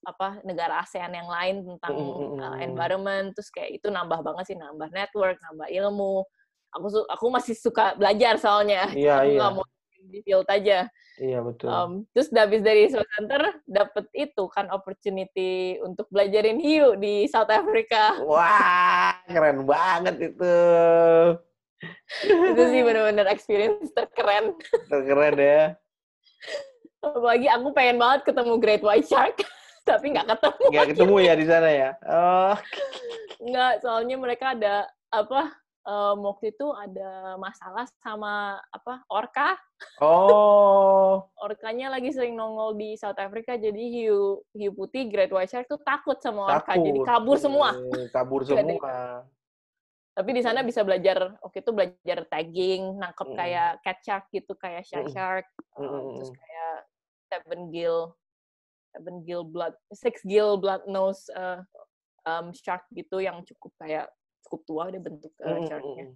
[0.02, 2.42] apa negara ASEAN yang lain tentang mm -hmm.
[2.42, 6.26] uh, environment terus kayak itu nambah banget sih nambah network nambah ilmu
[6.74, 9.54] aku aku masih suka belajar soalnya iya, aku iya.
[9.54, 9.62] mau
[10.10, 10.90] di field aja.
[11.22, 11.70] Iya betul.
[11.70, 17.52] Um, terus habis dari South Center dapat itu kan opportunity untuk belajarin hiu di South
[17.52, 18.18] Africa.
[18.26, 20.56] Wah keren banget itu.
[22.30, 24.54] itu sih benar-benar experience terkeren.
[24.90, 25.64] Terkeren ya.
[27.02, 29.42] Apalagi aku pengen banget ketemu Great White Shark,
[29.90, 30.66] tapi nggak ketemu.
[30.70, 31.90] Nggak ketemu ya di sana ya?
[32.06, 32.54] Oh.
[33.42, 35.50] Nggak, soalnya mereka ada apa
[35.86, 39.58] um, waktu itu ada masalah sama apa orka.
[40.02, 41.26] Oh.
[41.42, 45.82] Orkanya lagi sering nongol di South Africa, jadi hiu hiu putih Great White Shark tuh
[45.82, 46.86] takut sama orka, takut.
[46.86, 47.70] jadi kabur semua.
[48.14, 49.26] Kabur semua.
[50.12, 53.38] Tapi di sana bisa belajar, oke itu belajar tagging, nangkep mm.
[53.40, 55.48] kayak cat shark gitu, kayak shark shark,
[55.80, 55.88] mm.
[55.88, 56.76] um, terus kayak
[57.32, 58.00] seven gill,
[58.92, 61.64] seven gill blood, six gill blood nose uh,
[62.28, 64.12] um, shark gitu yang cukup kayak
[64.52, 66.12] cukup tua deh bentuk uh, sharknya.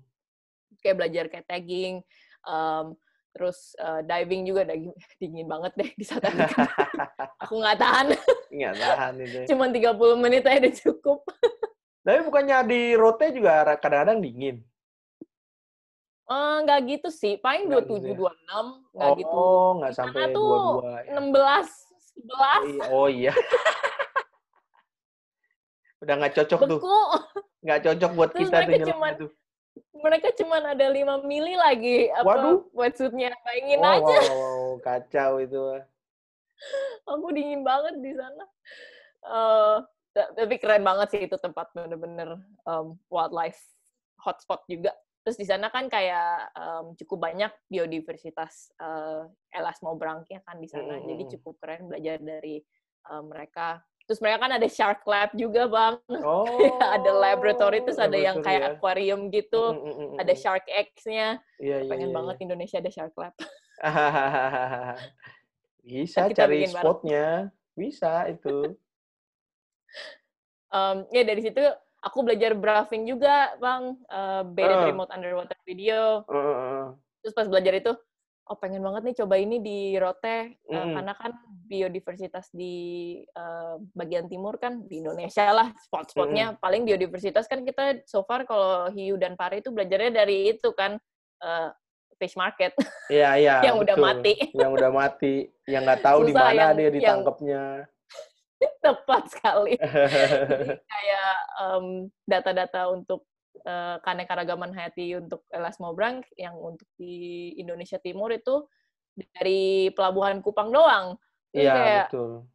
[0.83, 2.03] Kayak belajar kayak tagging,
[2.43, 2.99] um,
[3.31, 4.91] terus uh, diving juga dingin,
[5.23, 6.67] dingin banget deh di Africa.
[7.47, 8.05] Aku nggak tahan.
[8.51, 9.39] Nggak tahan itu.
[9.55, 11.19] Cuman 30 menit aja udah cukup.
[12.03, 14.59] Tapi bukannya di rote juga kadang-kadang dingin?
[16.27, 19.37] Uh, nggak gitu sih, paling dua tujuh dua enam nggak oh, gitu.
[19.37, 20.93] Oh, nggak sampai dua dua.
[21.05, 21.09] Ya.
[21.13, 21.69] Enam belas,
[22.11, 22.65] sebelas.
[22.89, 23.29] Oh iya.
[26.01, 26.69] Udah nggak cocok Beku.
[26.77, 26.81] tuh.
[27.65, 29.27] Nggak cocok buat Terus kita tuh cuman, itu.
[29.97, 32.69] Mereka cuma ada lima mili lagi apa Waduh.
[32.77, 33.33] wetsuitnya.
[33.41, 34.17] Bayangin oh, aja.
[34.29, 35.59] Wow, kacau itu.
[37.09, 38.45] Aku dingin banget di sana.
[39.25, 39.77] Uh,
[40.13, 43.59] tapi keren banget sih itu tempat bener-bener um, wildlife
[44.21, 44.93] hotspot juga.
[45.25, 51.01] Terus di sana kan kayak um, cukup banyak biodiversitas uh, elasmobranknya kan di sana.
[51.01, 51.05] Mm.
[51.09, 52.61] Jadi cukup keren belajar dari
[53.09, 53.81] uh, mereka.
[54.05, 55.97] Terus mereka kan ada shark lab juga, Bang.
[56.21, 56.45] Oh.
[56.95, 58.69] ada laboratory, terus ada yang kayak ya.
[58.77, 59.73] aquarium gitu.
[59.73, 61.41] Mm, mm, mm, ada shark eggs-nya.
[61.57, 62.43] Iya, iya, Pengen iya, banget iya.
[62.45, 63.33] Indonesia ada shark lab.
[65.85, 67.49] Bisa cari spotnya.
[67.73, 68.77] Bisa itu
[70.75, 71.63] um, ya dari situ
[72.03, 74.83] aku belajar braving juga bang uh, beda uh.
[74.91, 76.93] remote underwater video uh.
[77.23, 77.91] terus pas belajar itu
[78.45, 80.93] oh pengen banget nih coba ini di Rote uh, mm.
[80.97, 81.31] karena kan
[81.65, 82.75] biodiversitas di
[83.33, 86.61] uh, bagian timur kan di Indonesia lah spot-spotnya mm.
[86.61, 90.97] paling biodiversitas kan kita so far kalau hiu dan pari itu belajarnya dari itu kan
[91.41, 91.69] uh,
[92.15, 92.71] fish market.
[93.11, 93.55] Iya iya.
[93.67, 93.85] yang betul.
[93.91, 94.33] udah mati.
[94.55, 95.35] Yang udah mati,
[95.67, 97.63] yang nggak tahu di mana dia ditangkapnya.
[98.85, 99.73] tepat sekali.
[99.81, 101.85] Jadi kayak um,
[102.25, 103.25] data-data untuk
[103.65, 108.63] uh, keanekaragaman hayati untuk elasmobrang yang untuk di Indonesia Timur itu
[109.17, 111.17] dari pelabuhan Kupang doang.
[111.51, 112.45] Iya, betul.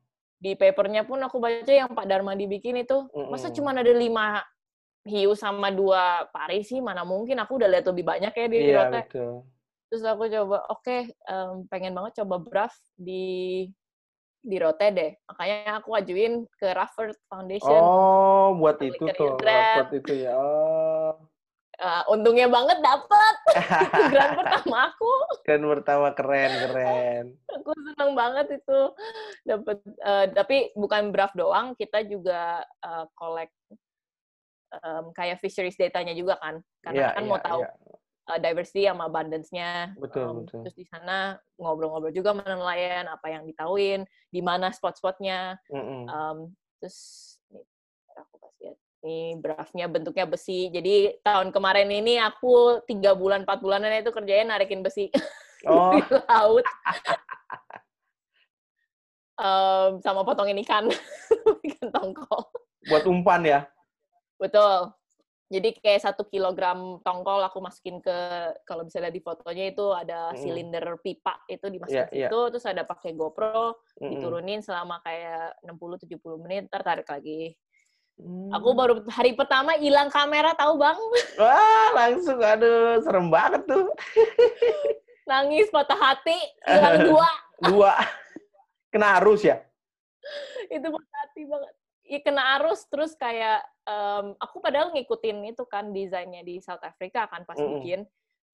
[0.40, 3.29] Di papernya pun aku baca yang Pak Dharma dibikin itu, mm -hmm.
[3.29, 4.40] masa cuma ada lima
[5.05, 8.83] hiu sama dua pari sih, mana mungkin aku udah lihat lebih banyak ya di Iya,
[8.88, 9.44] betul.
[9.90, 13.66] Terus aku coba, oke, okay, um, pengen banget coba BRAF di
[14.40, 15.12] di Rote deh.
[15.29, 17.81] Makanya aku ajuin ke Rafford Foundation.
[17.81, 19.37] Oh, buat itu tuh.
[19.37, 20.33] Rafford itu ya.
[20.37, 20.89] Oh.
[21.81, 23.35] Uh, untungnya banget dapet.
[23.97, 25.12] itu grant pertama aku.
[25.49, 27.25] Grant pertama keren, keren.
[27.49, 28.81] aku seneng banget itu
[29.49, 29.81] dapat.
[30.05, 33.57] Uh, tapi bukan BRAF doang, kita juga uh, collect
[34.85, 36.61] um, kayak fisheries datanya juga kan.
[36.85, 39.99] Karena yeah, kan yeah, mau tahu yeah uh, diversity sama abundance-nya.
[39.99, 40.62] Betul, um, betul.
[40.66, 45.59] Terus di sana ngobrol-ngobrol juga sama nelayan, apa yang ditauin, di mana spot-spotnya.
[45.66, 46.03] Mm -hmm.
[46.07, 46.38] um,
[46.79, 46.99] terus
[47.51, 47.66] nih,
[48.14, 48.79] aku kasih lihat.
[49.01, 50.69] Ini draftnya bentuknya besi.
[50.69, 55.09] Jadi tahun kemarin ini aku tiga bulan, empat bulanan itu kerjanya narikin besi
[55.71, 55.97] oh.
[55.97, 56.67] di laut.
[59.41, 60.93] um, sama potongin ikan,
[61.69, 62.53] ikan tongkol.
[62.93, 63.61] Buat umpan ya?
[64.37, 64.93] Betul.
[65.51, 68.15] Jadi kayak satu kilogram tongkol aku masukin ke
[68.63, 72.49] kalau bisa lihat di fotonya itu ada silinder pipa itu dimasukin yeah, situ, yeah.
[72.55, 74.15] terus ada pakai GoPro, mm.
[74.15, 77.59] diturunin selama kayak 60-70 menit, tertarik lagi.
[78.54, 80.98] Aku baru hari pertama hilang kamera tahu bang?
[81.38, 83.90] Wah langsung aduh serem banget tuh.
[85.30, 87.30] Nangis patah hati hilang dua.
[87.64, 87.92] dua.
[88.90, 89.62] Kena arus ya?
[90.70, 91.72] itu patah hati banget
[92.11, 97.30] ya kena arus terus kayak um, aku padahal ngikutin itu kan desainnya di South Africa
[97.30, 97.66] kan pas mm.
[97.78, 98.00] bikin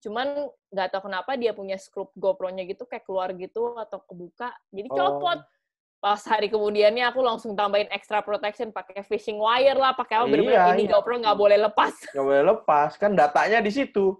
[0.05, 4.89] cuman nggak tahu kenapa dia punya skrup GoPro-nya gitu kayak keluar gitu atau kebuka jadi
[4.93, 5.49] copot oh.
[5.97, 10.77] Pas hari kemudiannya aku langsung tambahin extra protection pakai fishing wire lah pakai apa iya,
[10.77, 10.93] ini iya.
[10.93, 11.95] GoPro nggak boleh lepas.
[12.13, 14.15] Nggak boleh lepas kan datanya di situ.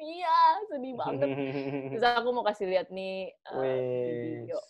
[0.00, 0.38] Iya
[0.72, 1.28] sedih banget.
[1.92, 4.60] Terus aku mau kasih lihat nih uh, video.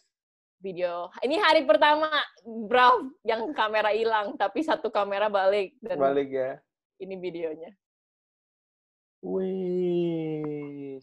[0.61, 0.95] Video.
[1.23, 2.11] Ini hari pertama
[2.45, 6.59] bro yang kamera hilang tapi satu kamera balik dan balik ya.
[6.99, 7.71] ini videonya.
[9.23, 10.99] Wih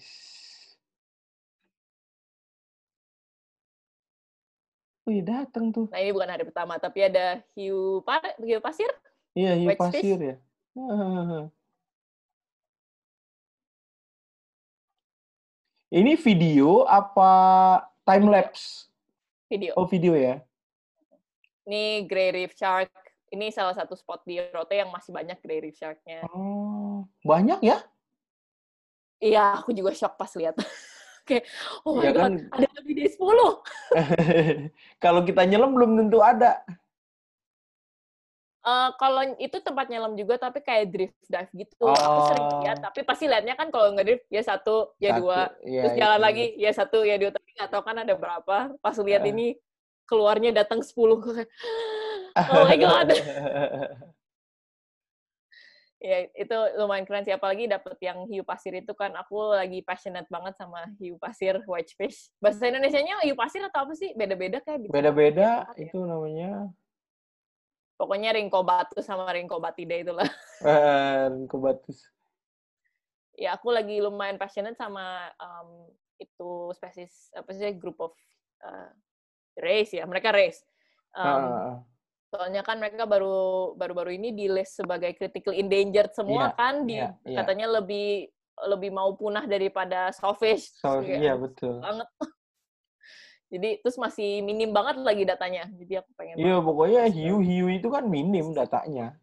[5.07, 5.87] Wih, datang tuh.
[5.87, 8.91] Nah, ini bukan hari pertama, tapi ada hiu, pa hiu pasir.
[9.31, 10.19] Iya, hiu White pasir fish.
[10.19, 10.35] ya.
[15.87, 17.31] Ini video apa
[18.03, 18.91] time lapse?
[19.47, 19.71] Video.
[19.79, 20.43] Oh, video ya.
[21.63, 22.91] Ini Grey Reef Shark.
[23.31, 26.27] Ini salah satu spot di Rote yang masih banyak Grey Reef Shark-nya.
[26.35, 27.07] Oh.
[27.23, 27.79] banyak ya?
[29.23, 30.59] Iya, aku juga shock pas lihat.
[31.27, 31.43] Kayak,
[31.83, 32.33] oh my Ya god, kan?
[32.55, 33.51] ada lebih dari 10.
[34.97, 36.63] Kalau kita nyelam belum tentu ada.
[38.63, 41.87] Eh, kalau itu tempat nyelam juga, tapi kayak drift dive gitu.
[41.87, 42.59] Aku sering Oh.
[42.63, 45.39] lihat, tapi pasti lihatnya kan kalau nggak drift, ya satu, ya Satu, dua.
[45.63, 46.25] iya, Terus jalan itu.
[46.27, 47.31] lagi, ya satu, ya dua.
[47.31, 48.57] Tapi nggak tahu kan ada berapa.
[48.79, 49.31] Pas lihat Heeh.
[49.31, 49.47] ini,
[50.03, 51.15] keluarnya datang 10.
[51.19, 51.51] Gue kayak,
[52.51, 53.07] oh my god.
[55.97, 60.29] ya itu lumayan keren sih apalagi dapet yang hiu pasir itu kan aku lagi passionate
[60.29, 64.93] banget sama hiu pasir whitefish bahasa Indonesia-nya hiu pasir atau apa sih beda-beda kayak gitu
[64.93, 65.89] Beda-beda Ya.
[65.89, 66.69] itu namanya.
[67.97, 70.29] pokoknya ringkobatus sama ringkobatida itulah
[70.69, 72.05] Eh, Kobatus.
[73.33, 78.13] ya aku lagi lumayan passionate sama um, itu spesies apa sih group of
[78.61, 78.89] uh,
[79.57, 80.61] race ya mereka race
[81.17, 81.73] Um, Ah,
[82.27, 86.99] soalnya kan mereka baru baru-baru ini di list sebagai critical endangered semua Iya, kan di
[86.99, 87.37] iya, iya.
[87.39, 88.27] katanya lebih
[88.67, 91.79] lebih mau punah daripada sawfish so, iya betul.
[91.79, 92.07] banget
[93.53, 97.67] jadi terus masih minim banget lagi datanya jadi aku pengen Iya, banget pokoknya ke- hiu-hiu
[97.71, 99.15] itu kan minim datanya.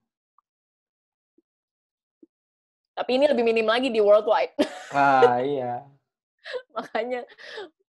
[2.95, 4.55] tapi ini lebih minim lagi di worldwide
[4.95, 5.83] Ah, iya.
[6.73, 7.27] makanya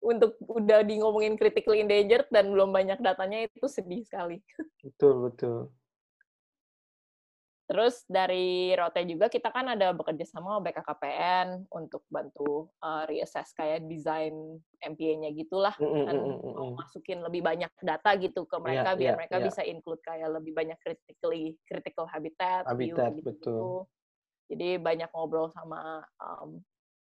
[0.05, 4.37] untuk udah di ngomongin critical endangered dan belum banyak datanya itu sedih sekali
[4.85, 5.73] Betul, betul.
[7.65, 13.89] Terus dari Rote juga kita kan ada bekerja sama BKKPN untuk bantu uh, reassess kayak
[13.89, 14.33] desain
[14.85, 19.13] MPA-nya gitulah Mm, mm, kan mm, masukin lebih banyak data gitu ke mereka Iya, biar
[19.13, 19.45] iya, mereka iya.
[19.49, 23.33] bisa include kayak lebih banyak critically critical habitat, view, Habitat, gitu-gitu.
[23.33, 23.65] betul.
[24.45, 26.61] Jadi banyak ngobrol sama um,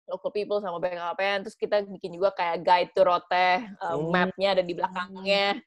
[0.06, 3.50] local people sama BKKPN terus kita bikin juga kayak guide to Rote,
[3.82, 4.10] uh, Hmm.
[4.14, 5.58] mapnya ada di belakangnya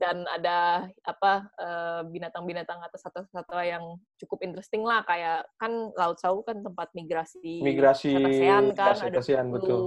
[0.00, 3.84] dan ada apa eh, binatang-binatang atas satwa-satwa yang
[4.16, 9.52] cukup interesting lah kayak kan Laut Sawu kan tempat migrasi Migrasi cetacean kan ada cetacean,
[9.52, 9.80] 20, betul.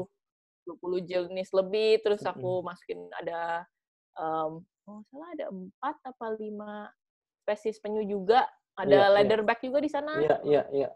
[1.02, 2.68] 20 jenis lebih terus aku Mm-mm.
[2.70, 3.66] masukin ada
[4.14, 6.94] um, oh salah ada empat apa lima
[7.42, 8.46] spesies penyu juga
[8.78, 9.14] ada Iya, iya.
[9.18, 10.90] leatherback juga di sana Iya, iya, iya.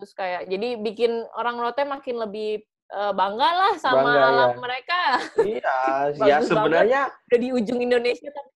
[0.00, 4.58] Terus kayak jadi bikin orang Rote makin lebih eh, bangga lah sama Bangga, alam ya.
[4.58, 5.00] mereka
[5.36, 5.78] Iya,
[6.32, 8.50] ya sebenarnya udah di ujung Indonesia tapi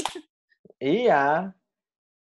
[1.02, 1.50] iya.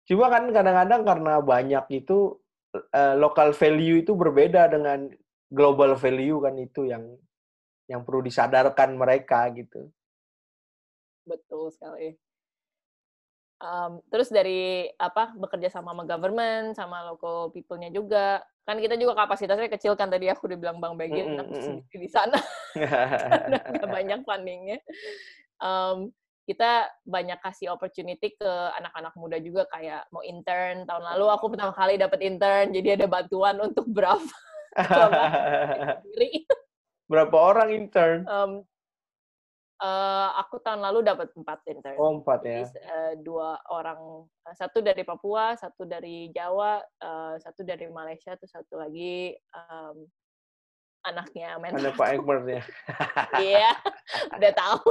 [0.07, 2.39] Cuma kan kadang-kadang karena banyak itu
[2.73, 5.11] eh, local value itu berbeda dengan
[5.51, 7.03] global value kan itu yang
[7.91, 9.91] yang perlu disadarkan mereka gitu.
[11.27, 12.15] Betul sekali.
[13.61, 18.41] Um, terus dari apa bekerja sama sama government, sama local people-nya juga.
[18.65, 21.61] Kan kita juga kapasitasnya kecil kan tadi aku udah bilang Bang aku mm-mm.
[21.61, 22.37] sendiri di sana
[22.77, 24.81] nggak banyak fundingnya.
[25.61, 26.09] Um,
[26.49, 30.89] kita banyak kasih opportunity ke anak-anak muda juga kayak mau intern.
[30.89, 34.35] Tahun lalu aku pertama kali dapat intern, jadi ada bantuan untuk berapa.
[37.05, 38.25] Berapa orang intern?
[38.25, 38.65] Um,
[39.81, 41.97] eh, aku tahun lalu dapat empat intern.
[41.97, 42.81] Oh, empat Jadi ya.
[42.85, 48.53] eh, dua orang, eh, satu dari Papua, satu dari Jawa, eh, satu dari Malaysia, terus
[48.53, 49.97] satu lagi em,
[51.01, 51.97] anaknya mentor.
[51.97, 52.61] Pak Egbert ya.
[53.41, 53.71] Iya,
[54.37, 54.85] udah tahu.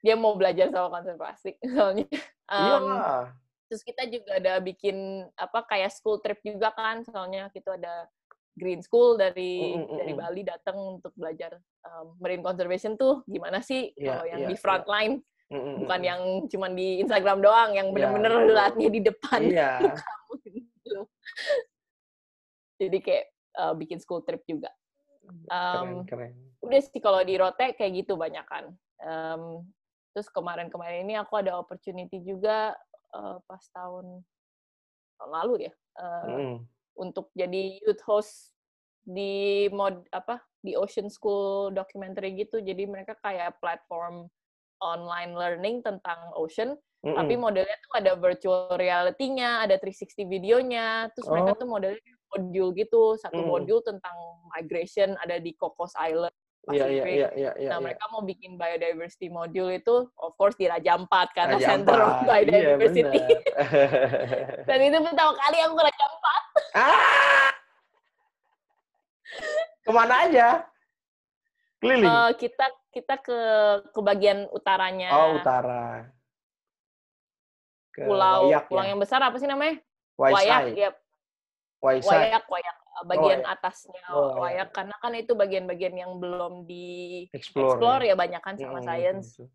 [0.00, 2.06] Dia mau belajar sama konservasi soalnya.
[2.48, 3.26] Iya Em, lah.
[3.66, 4.96] terus kita juga ada bikin
[5.34, 8.06] apa kayak school trip juga kan, soalnya kita ada
[8.60, 10.20] green school dari Mm, mm, mm, dari mm.
[10.20, 14.56] Bali datang untuk belajar um, marine conservation tuh gimana sih Iya, kalau yang iya, di
[14.56, 14.62] iya.
[14.62, 15.14] front line
[15.50, 16.06] Mm, mm, bukan mm.
[16.06, 18.54] yang cuman di Instagram doang yang Iya, bener-bener betul.
[18.54, 19.70] latnya di depan Iya.
[19.98, 20.98] kamu gitu.
[22.80, 23.24] Jadi kayak
[23.58, 24.70] uh, bikin school trip juga.
[25.20, 26.32] Keren, Um, keren.
[26.62, 28.70] udah sih kalau di Rote kayak gitu banyak kan.
[29.02, 29.62] Um,
[30.10, 32.74] terus kemarin-kemarin ini aku ada opportunity juga
[33.14, 34.22] uh, pas tahun
[35.18, 36.56] tahun lalu ya uh, Mm.
[36.98, 38.49] untuk jadi youth host
[39.10, 42.62] di mod apa di Ocean School documentary gitu.
[42.62, 44.30] Jadi mereka kayak platform
[44.80, 47.40] online learning tentang ocean, Mm, tapi mm.
[47.40, 51.08] modelnya tuh ada virtual reality-nya, ada 360 videonya.
[51.16, 51.58] Terus mereka Oh.
[51.64, 53.48] tuh modelnya modul gitu, satu Mm.
[53.48, 54.16] modul tentang
[54.52, 56.32] migration ada di Cocos Island.
[56.68, 57.68] Iya, iya, iya, iya, iya.
[57.72, 57.84] Nah, iya.
[57.88, 62.20] mereka mau bikin biodiversity module itu, of course di Raja Ampat karena Raja Center of.
[62.28, 63.16] Biodiversity.
[63.16, 64.64] Iya, benar.
[64.68, 66.42] Dan itu pertama kali aku ke Raja Ampat.
[66.76, 67.59] ah!
[69.80, 70.48] Ke mana aja?
[71.80, 72.12] Keliling?
[72.12, 73.38] Eh, kita kita ke
[73.88, 76.10] ke bagian utaranya oh, utara.
[77.90, 78.88] Ke pulau Wayak pulau ya?
[78.92, 79.80] yang besar apa sih namanya?
[80.20, 80.36] Waisai.
[80.36, 80.90] Wayak, ya.
[81.80, 82.12] Waisai.
[82.28, 82.76] Wayak, Wayak.
[82.76, 83.54] Eh, Bagian Wayak.
[83.56, 84.40] atasnya Oh, iya.
[84.42, 86.86] Wayak karena kan itu bagian-bagian yang belum di
[87.32, 87.78] Explore.
[87.80, 89.28] explore ya banyak kan sama Mm, science.
[89.40, 89.48] betul.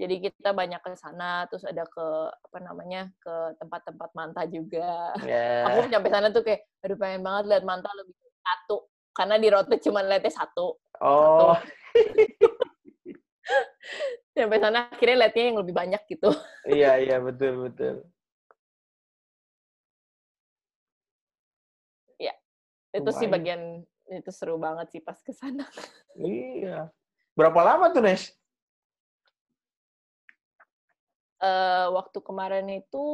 [0.00, 5.12] Jadi kita banyak ke sana, terus ada ke apa namanya ke tempat-tempat manta juga.
[5.20, 5.68] Yeah.
[5.68, 9.66] Aku nyampe sana tuh kayak, aduh pengen banget lihat manta lebih satu, karena di road
[9.68, 10.78] trip cuma lihatnya satu.
[11.02, 11.54] Oh.
[11.54, 11.68] Satu.
[14.30, 16.30] nyampe sana akhirnya lihatnya yang lebih banyak gitu.
[16.70, 18.06] iya iya betul betul.
[22.16, 22.32] Ya,
[22.94, 25.66] itu sih bagian itu seru banget sih pas ke sana.
[26.16, 26.88] iya.
[27.34, 28.40] Berapa lama tuh Nes?
[31.40, 33.06] uh, waktu kemarin itu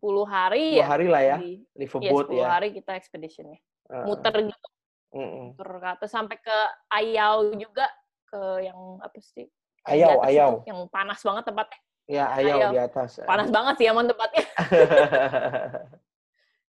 [0.00, 0.86] 10 hari 10 ya.
[0.86, 2.32] hari lah ya, di, liveaboat ya.
[2.32, 2.46] 10 ya.
[2.48, 3.60] hari kita expeditionnya.
[3.86, 4.04] Uh.
[4.06, 4.68] Muter gitu.
[5.14, 5.54] -mm.
[5.54, 6.58] Muter ke atas sampai ke
[6.90, 7.86] Ayau juga
[8.26, 9.46] ke yang apa sih?
[9.86, 10.62] Ayau, Ayau.
[10.62, 11.78] Itu, yang panas banget tempatnya.
[12.06, 13.20] Ya, Ayau, Ayau di atas.
[13.22, 14.44] Panas banget sih emang tempatnya.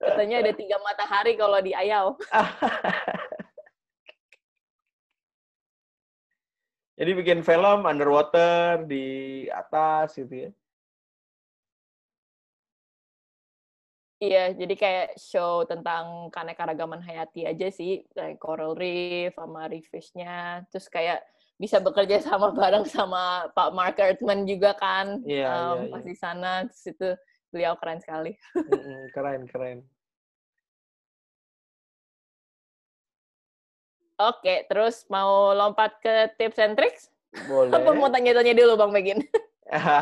[0.02, 2.18] Katanya ada tiga matahari kalau di Ayau.
[6.94, 10.50] Jadi bikin film underwater di atas gitu ya.
[14.22, 20.62] Iya, jadi kayak show tentang keanekaragaman hayati aja sih, kayak coral reef sama reef fish-nya.
[20.70, 21.20] Terus kayak
[21.58, 26.16] bisa bekerja sama bareng sama Pak Mark Ertman juga kan, yeah, um, yeah, pas di
[26.16, 26.52] sana.
[26.70, 27.08] Terus itu
[27.50, 28.32] beliau keren sekali.
[29.14, 29.78] keren, keren.
[34.14, 37.10] Oke, terus mau lompat ke tips and tricks?
[37.50, 37.74] Boleh.
[37.76, 39.18] Apa mau tanya-tanya dulu Bang Begin?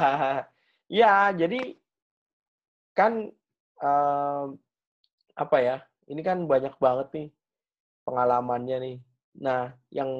[1.01, 1.61] ya, jadi
[2.92, 3.33] kan
[3.83, 4.57] um,
[5.35, 5.77] apa ya?
[6.07, 7.29] Ini kan banyak banget nih
[8.07, 8.97] pengalamannya nih.
[9.42, 10.11] Nah, yang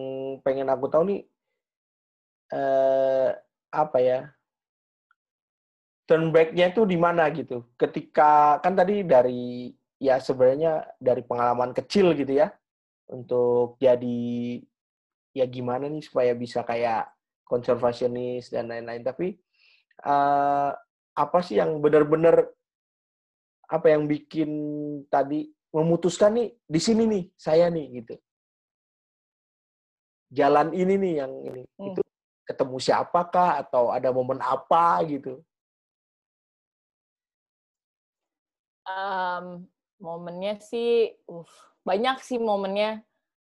[0.43, 1.21] pengen aku tahu nih
[2.53, 3.31] eh,
[3.71, 4.19] apa ya?
[6.07, 7.65] Turn back-nya itu di mana gitu?
[7.79, 9.71] Ketika kan tadi dari
[10.03, 12.51] ya sebenarnya dari pengalaman kecil gitu ya
[13.07, 14.59] untuk jadi
[15.31, 17.07] ya gimana nih supaya bisa kayak
[17.47, 19.39] konservasionis dan lain-lain tapi
[20.03, 20.75] uh,
[21.15, 22.51] apa sih yang benar-benar
[23.73, 24.51] apa yang bikin
[25.09, 28.15] tadi memutuskan nih di sini nih saya nih gitu.
[30.29, 31.63] Jalan ini nih yang ini.
[31.81, 31.89] Hmm.
[31.93, 32.01] itu
[32.45, 35.41] ketemu siapakah atau ada momen apa gitu.
[38.85, 39.65] Um,
[39.97, 41.49] momennya sih uh,
[41.89, 43.01] banyak sih momennya.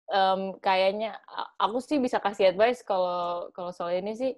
[0.06, 1.18] Um, kayaknya
[1.58, 4.38] aku sih bisa kasih advice kalau kalau soal ini sih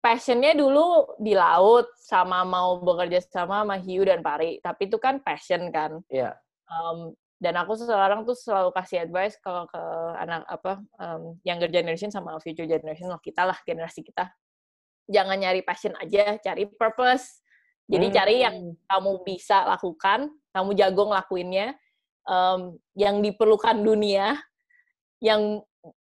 [0.00, 5.18] passionnya dulu di laut sama mau bekerja sama sama hiu dan pari tapi itu kan
[5.20, 6.32] passion kan Iya.
[6.32, 6.34] Yeah.
[6.70, 9.82] um, dan aku sekarang tuh selalu kasih advice kalau ke
[10.16, 14.32] anak apa um, younger generation sama future generation loh kita lah generasi kita
[15.04, 17.44] jangan nyari passion aja cari purpose
[17.86, 18.14] jadi hmm.
[18.14, 18.88] cari yang hmm.
[18.88, 21.76] kamu bisa lakukan kamu jago ngelakuinnya
[22.24, 24.40] um, yang diperlukan dunia
[25.20, 25.60] yang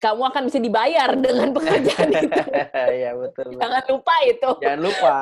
[0.05, 2.43] kamu akan bisa dibayar dengan pekerjaan itu.
[2.77, 3.57] Iya betul.
[3.57, 4.51] Jangan lupa itu.
[4.61, 5.17] Jangan lupa.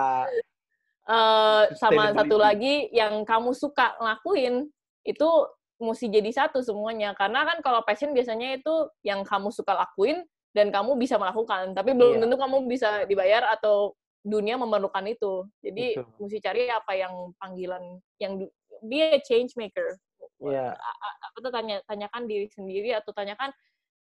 [1.02, 4.70] Uh, sama satu lagi yang kamu suka ngelakuin
[5.02, 5.28] itu
[5.82, 10.22] mesti jadi satu semuanya karena kan kalau passion biasanya itu yang kamu suka lakuin
[10.54, 12.22] dan kamu bisa melakukan tapi belum yeah.
[12.22, 16.22] tentu kamu bisa dibayar atau dunia memerlukan itu jadi Betul.
[16.22, 18.38] mesti cari apa yang panggilan yang
[18.86, 19.98] be a change maker
[20.38, 20.78] yeah.
[21.26, 23.50] apa tuh tanya tanyakan diri sendiri atau tanyakan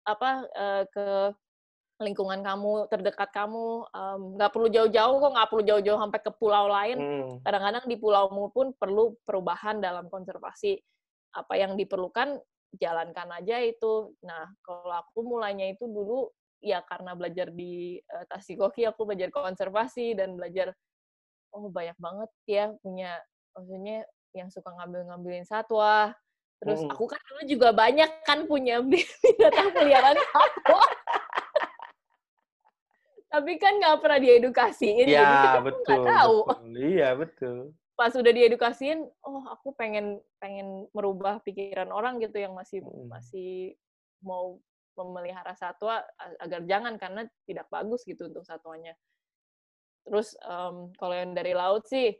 [0.08, 1.06] apa uh, ke
[1.98, 3.82] lingkungan kamu terdekat kamu
[4.38, 7.42] nggak um, perlu jauh-jauh kok nggak perlu jauh-jauh sampai ke pulau lain hmm.
[7.42, 10.78] kadang-kadang di pulaumu pun perlu perubahan dalam konservasi
[11.34, 12.38] apa yang diperlukan
[12.78, 16.30] jalankan aja itu nah kalau aku mulainya itu dulu
[16.62, 20.70] ya karena belajar di uh, Tasikoki aku belajar konservasi dan belajar
[21.50, 23.18] oh banyak banget ya punya
[23.58, 26.12] maksudnya yang suka ngambil-ngambilin satwa.
[26.58, 26.90] Terus hmm.
[26.90, 28.82] aku kan dulu juga banyak kan punya
[29.22, 30.84] binatang peliharaan satwa.
[33.28, 36.36] Tapi kan nggak pernah diedukasiin, ya, jadi kita betul, nggak tahu.
[36.48, 36.72] Betul.
[36.80, 37.58] Iya betul.
[37.92, 43.12] Pas udah diedukasiin, oh aku pengen pengen merubah pikiran orang gitu yang masih hmm.
[43.12, 43.76] masih
[44.24, 44.56] mau
[44.98, 46.02] memelihara satwa
[46.42, 48.96] agar jangan karena tidak bagus gitu untuk satwanya.
[50.08, 52.16] Terus um, kalau yang dari laut sih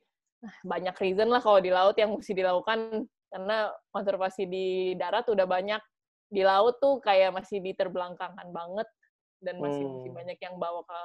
[0.62, 4.66] banyak reason lah kalau di laut yang mesti dilakukan karena konservasi di
[4.97, 5.81] darat udah banyak
[6.29, 8.89] di laut tuh kayak masih diterbelakangkan banget
[9.41, 9.93] dan masih hmm.
[9.97, 11.01] masih banyak yang bawa ke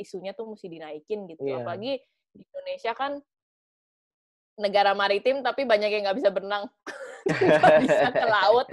[0.00, 1.60] isunya tuh mesti dinaikin gitu yeah.
[1.60, 2.00] apalagi
[2.32, 3.20] di Indonesia kan
[4.56, 6.68] negara maritim tapi banyak yang nggak bisa berenang
[7.28, 8.68] nggak bisa ke laut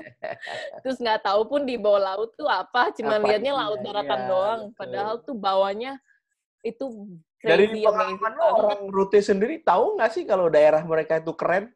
[0.83, 4.61] terus nggak tahu pun di bawah laut tuh apa cuma lihatnya laut daratan ya, doang
[4.71, 4.75] betul.
[4.75, 5.91] padahal tuh bawahnya
[6.63, 6.85] itu
[7.39, 11.71] dari pengalaman lo orang Rute sendiri tahu nggak sih kalau daerah mereka itu keren?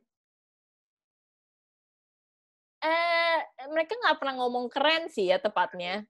[3.73, 6.05] Mereka nggak pernah ngomong keren sih ya tepatnya.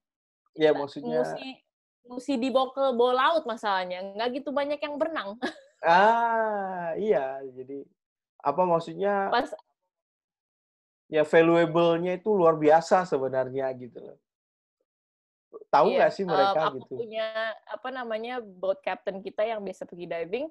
[0.53, 1.24] Ya maksudnya.
[1.24, 1.47] Musi,
[2.05, 4.03] mesti dibawa ke bawah laut masalahnya.
[4.14, 5.39] Nggak gitu banyak yang berenang.
[5.84, 7.43] Ah, iya.
[7.43, 7.84] Jadi
[8.39, 9.28] apa maksudnya?
[9.28, 9.51] Pas
[11.11, 14.18] ya valuable-nya itu luar biasa sebenarnya gitu loh.
[15.68, 16.95] Tahu iya, nggak iya, sih mereka uh, aku gitu?
[17.03, 17.28] punya
[17.68, 20.47] apa namanya boat captain kita yang biasa pergi diving.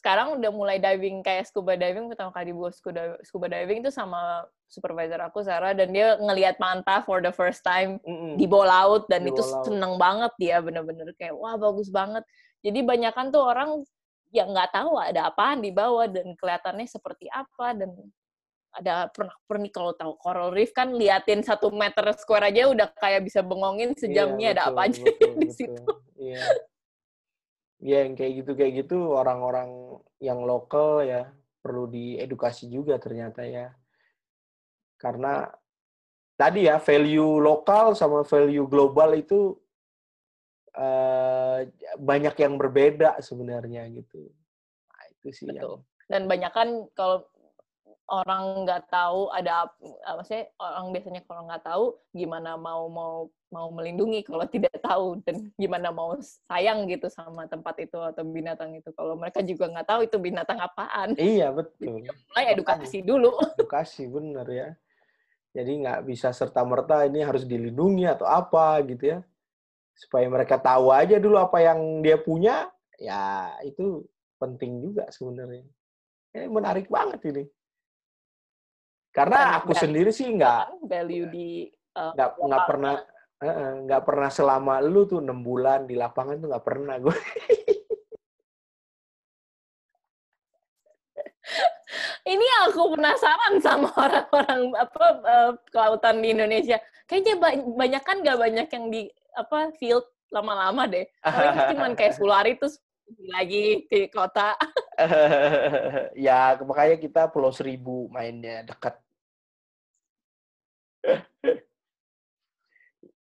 [0.00, 4.48] Sekarang udah mulai diving kayak scuba diving pertama kali buat scuba, scuba diving itu sama
[4.64, 8.32] supervisor aku Sarah dan dia ngelihat manta for the first time mm -mm.
[8.40, 9.68] di bawah laut dan di itu laut.
[9.68, 12.24] seneng banget dia bener-bener kayak wah bagus banget.
[12.64, 13.84] Jadi banyakan tuh orang
[14.32, 17.92] yang nggak tahu ada apaan di bawah dan kelihatannya seperti apa dan
[18.72, 23.26] ada pernah pernah kalau tahu coral reef kan liatin satu meter square aja udah kayak
[23.26, 25.58] bisa bengongin sejamnya iya, ada apa aja betul, di betul.
[25.60, 25.92] situ.
[26.16, 26.40] Iya.
[27.80, 31.32] Iya yang kayak gitu kayak gitu orang-orang yang lokal ya
[31.64, 33.72] perlu diedukasi juga ternyata ya.
[35.00, 35.48] Karena
[36.36, 39.56] tadi ya value lokal sama value global itu
[40.76, 41.64] uh,
[41.96, 44.28] banyak yang berbeda sebenarnya gitu.
[44.92, 45.80] Nah, itu sih Betul.
[45.80, 46.08] Yang...
[46.10, 47.24] Dan banyak kan kalau
[48.10, 53.68] orang nggak tahu ada apa maksudnya orang biasanya kalau nggak tahu gimana mau mau mau
[53.74, 56.14] melindungi kalau tidak tahu dan gimana mau
[56.46, 58.94] sayang gitu sama tempat itu atau binatang itu.
[58.94, 61.18] Kalau mereka juga nggak tahu itu binatang apaan.
[61.18, 62.06] Iya betul.
[62.06, 63.34] Mulai edukasi dulu.
[63.58, 64.68] edukasi bener ya.
[65.50, 69.18] Jadi nggak bisa serta merta ini harus dilindungi atau apa gitu ya.
[69.98, 72.70] Supaya mereka tahu aja dulu apa yang dia punya
[73.02, 74.06] ya itu
[74.38, 75.66] penting juga sebenarnya.
[76.38, 77.44] Ini menarik banget ini.
[79.10, 81.66] Karena aku sendiri sih nggak value di
[81.98, 82.94] uh, nggak nggak pernah
[83.40, 87.16] nggak uh, pernah selama lu tuh enam bulan di lapangan tuh nggak pernah gue
[92.28, 96.78] ini aku penasaran sama orang-orang apa uh, kelautan di Indonesia.
[97.08, 97.34] Kayaknya
[97.74, 99.02] banyak kan nggak banyak yang di
[99.34, 101.06] apa field lama-lama deh.
[101.24, 102.78] Paling cuma kayak 10 hari terus
[103.34, 104.54] lagi di kota.
[106.28, 108.94] ya, makanya kita Pulau Seribu mainnya dekat.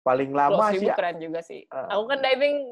[0.06, 0.86] Paling lama sih.
[0.86, 1.66] keren juga sih.
[1.66, 2.62] Uh, Aku kan diving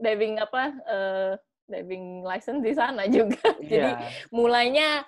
[0.00, 1.30] diving apa uh,
[1.68, 3.36] diving license di sana juga.
[3.60, 3.68] Iya.
[3.68, 3.92] Jadi
[4.32, 5.04] mulainya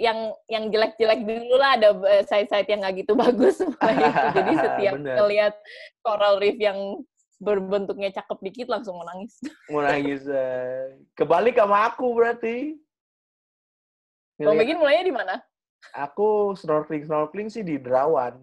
[0.00, 5.54] yang yang jelek-jelek dulu lah ada eh, site-site yang nggak gitu bagus Jadi setiap ngelihat
[6.00, 7.04] coral reef yang
[7.36, 9.36] berbentuknya cakep dikit langsung menangis.
[9.68, 10.24] Menangis.
[10.24, 12.80] Uh, kebalik sama aku berarti.
[14.40, 15.34] Kalau begini mulainya di mana?
[15.92, 18.40] Aku snorkeling snorkeling sih di Derawan.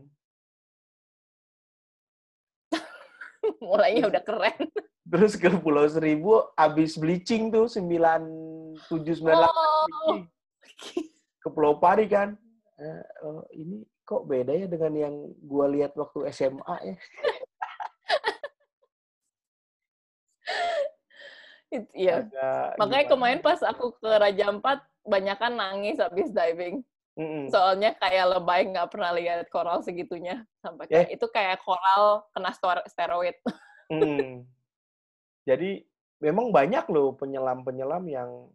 [3.64, 4.58] mulainya udah keren.
[5.12, 8.24] Terus ke Pulau Seribu abis bleaching tuh sembilan
[8.88, 9.50] tujuh sembilan
[10.08, 10.24] oh.
[11.44, 12.34] ke Pulau Pari kan.
[12.80, 16.96] Uh, oh, ini kok beda ya dengan yang gua lihat waktu SMA ya.
[21.98, 22.30] Iya.
[22.78, 23.14] Makanya gimana?
[23.18, 26.86] kemarin pas aku ke Raja Ampat, banyak kan nangis habis diving.
[27.14, 27.54] Mm-hmm.
[27.54, 31.14] Soalnya kayak lebay nggak pernah lihat koral segitunya sampai kayak yeah.
[31.14, 32.52] itu kayak koral kena
[32.90, 33.38] steroid.
[33.94, 34.42] Mm.
[35.50, 35.86] Jadi
[36.24, 38.50] memang banyak loh penyelam-penyelam yang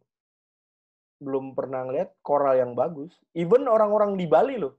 [1.23, 3.15] belum pernah ngeliat koral yang bagus.
[3.39, 4.75] Even orang-orang di Bali loh.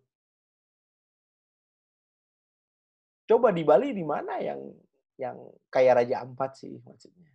[3.30, 4.60] Coba di Bali di mana yang
[5.20, 5.38] yang
[5.72, 7.32] kayak Raja Ampat sih maksudnya?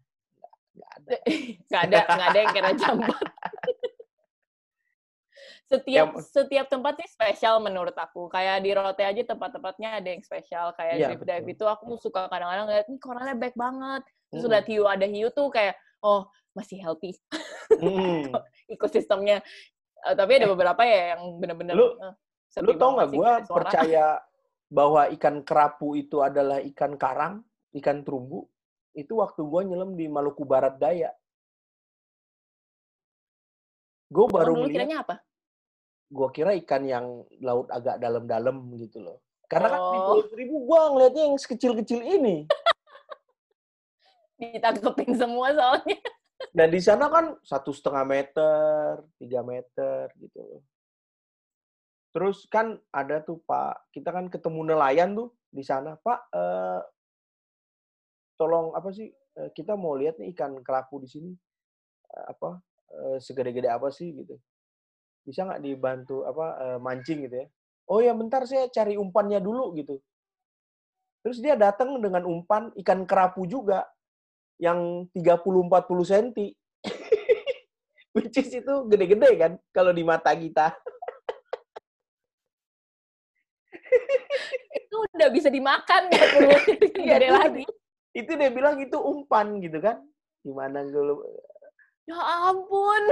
[0.75, 1.17] Nggak ada.
[1.71, 3.27] nggak ada, nggak ada yang kayak Raja Ampat.
[5.67, 6.23] Setiap yang...
[6.23, 8.29] setiap tempat nih spesial menurut aku.
[8.31, 10.73] Kayak di Rote aja tempat-tempatnya ada yang spesial.
[10.77, 14.03] Kayak ya, Drift Dive itu aku suka kadang-kadang lihat, nih koralnya baik banget.
[14.33, 14.51] Terus mm.
[14.51, 15.75] udah hiu ada hiu tuh kayak,
[16.05, 17.15] oh masih healthy.
[17.81, 18.31] Mm.
[18.75, 19.43] Ekosistemnya.
[20.05, 20.51] Uh, tapi ada eh.
[20.53, 22.13] beberapa ya yang benar-benar lu, uh,
[22.61, 24.21] lu tau nggak gue percaya
[24.77, 27.41] bahwa ikan kerapu itu adalah ikan karang,
[27.79, 28.45] ikan terumbu,
[28.95, 31.11] itu waktu gue nyelam di Maluku Barat Daya.
[34.15, 35.03] Gue baru oh, melihat.
[35.03, 35.17] apa?
[36.15, 39.19] Gue kira ikan yang laut agak dalam-dalam gitu loh.
[39.51, 39.73] Karena oh.
[39.75, 40.05] kan di oh.
[40.07, 42.37] Pulau Seribu gue ngeliatnya yang sekecil-kecil ini.
[44.39, 45.99] Ditangkepin semua soalnya.
[46.55, 50.63] Dan di sana kan satu setengah meter, tiga meter gitu.
[52.15, 55.99] Terus kan ada tuh Pak, kita kan ketemu nelayan tuh di sana.
[55.99, 56.81] Pak, eh,
[58.39, 61.31] tolong apa sih eh, kita mau lihat nih ikan kerapu di sini
[62.11, 62.59] eh, apa
[62.91, 64.39] eh, segede-gede apa sih gitu
[65.25, 67.47] bisa nggak dibantu apa mancing gitu ya?
[67.89, 70.01] Oh ya bentar saya cari umpannya dulu gitu.
[71.25, 73.89] Terus dia datang dengan umpan ikan kerapu juga
[74.61, 76.37] yang 30-40 cm
[78.15, 80.77] which is itu gede-gede kan kalau di mata kita.
[84.85, 86.59] Itu udah bisa dimakan nggak perlu
[87.09, 87.65] gede lagi.
[88.15, 89.99] itu dia bilang itu umpan gitu kan.
[90.47, 91.03] Gimana gue
[92.07, 92.15] ya
[92.47, 93.03] ampun.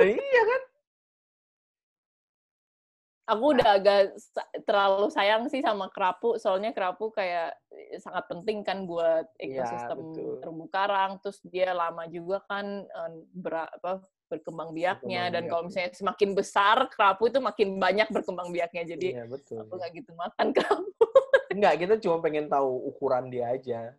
[0.00, 0.62] Eh, iya kan
[3.26, 4.02] aku udah agak
[4.62, 9.98] terlalu sayang sih sama kerapu soalnya kerapu kayak eh, sangat penting kan buat iya, ekosistem
[10.14, 15.42] ya, terumbu karang terus dia lama juga kan eh, ber, apa, berkembang biaknya berkembang dan
[15.42, 15.50] biak.
[15.50, 19.62] kalau misalnya semakin besar kerapu itu makin banyak berkembang biaknya jadi ya, betul.
[19.62, 21.06] aku nggak gitu makan kerapu
[21.56, 23.96] Enggak, kita cuma pengen tahu ukuran dia aja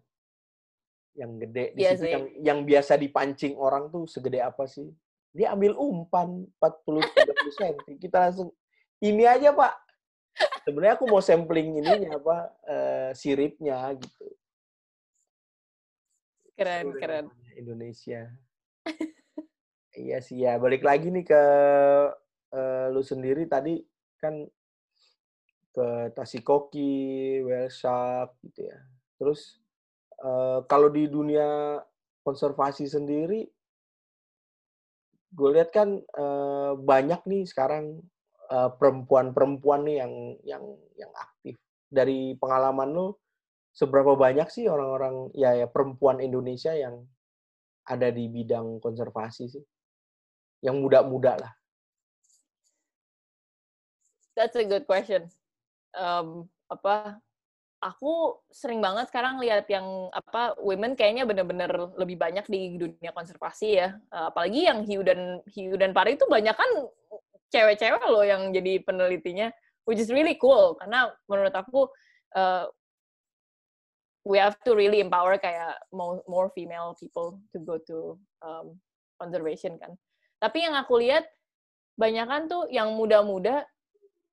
[1.17, 4.85] yang gede di iya situ yang yang biasa dipancing orang tuh segede apa sih?
[5.33, 7.77] Dia ambil umpan 40 30 cm.
[7.97, 8.53] Kita langsung
[9.01, 9.73] ini aja, Pak.
[10.65, 12.37] Sebenarnya aku mau sampling ininya apa
[12.69, 14.25] uh, siripnya gitu.
[16.57, 17.25] Keren, Sudah keren.
[17.57, 18.29] Indonesia.
[19.97, 21.43] iya sih ya, balik lagi nih ke
[22.53, 23.81] uh, lu sendiri tadi
[24.21, 24.45] kan
[25.73, 28.77] ke Tasikoki, Shark gitu ya.
[29.17, 29.61] Terus
[30.21, 31.81] uh, kalau di dunia
[32.25, 33.45] konservasi sendiri,
[35.33, 38.01] gue lihat kan uh, banyak nih sekarang
[38.49, 40.63] perempuan-perempuan nih yang yang
[40.95, 41.55] yang aktif.
[41.87, 43.07] Dari pengalaman lu,
[43.71, 47.07] seberapa banyak sih orang-orang ya ya perempuan Indonesia yang
[47.87, 49.63] ada di bidang konservasi sih?
[50.63, 51.53] Yang muda-muda lah.
[54.35, 55.31] That's a good question.
[55.97, 57.17] Um, apa
[57.81, 63.77] aku sering banget sekarang lihat yang apa women kayaknya bener-bener lebih banyak di dunia konservasi
[63.77, 66.71] ya uh, apalagi yang hiu dan hiu dan pari itu banyak kan
[67.51, 69.47] cewek-cewek loh yang jadi penelitinya
[69.87, 70.75] which is really cool.
[70.75, 71.87] Karena menurut aku
[72.35, 72.67] uh,
[74.27, 78.75] we have to really empower kayak more, more female people to go to um,
[79.15, 79.95] conservation kan.
[80.43, 81.23] Tapi yang aku lihat
[81.97, 83.65] banyak kan tuh yang muda-muda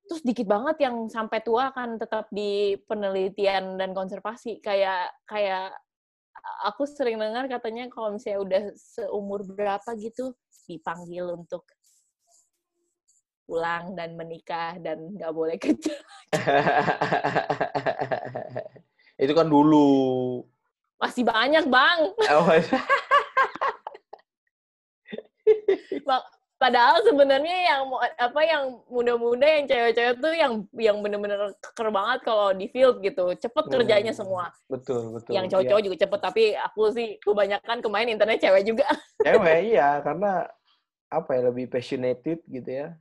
[0.04, 4.60] terus dikit banget yang sampai tua akan tetap di penelitian dan konservasi.
[4.60, 5.72] Kayak kayak
[6.66, 10.36] aku sering dengar katanya kalau misalnya udah seumur berapa gitu
[10.68, 11.64] dipanggil untuk
[13.44, 15.94] pulang dan menikah dan nggak boleh kerja
[19.22, 20.42] itu kan dulu
[20.98, 22.00] masih banyak bang
[22.32, 22.48] oh,
[26.64, 32.56] Padahal sebenarnya yang apa yang muda-muda yang cewek-cewek tuh yang yang bener-bener keker banget kalau
[32.56, 33.36] di field gitu.
[33.36, 34.48] Cepet kerjanya hmm, semua.
[34.72, 35.36] Betul, betul.
[35.36, 35.84] Yang cowok-cowok ya.
[35.84, 38.88] juga cepet, tapi aku sih kebanyakan kemain internet cewek juga.
[39.20, 40.48] Cewek iya, karena
[41.12, 42.96] apa ya lebih passionate gitu ya.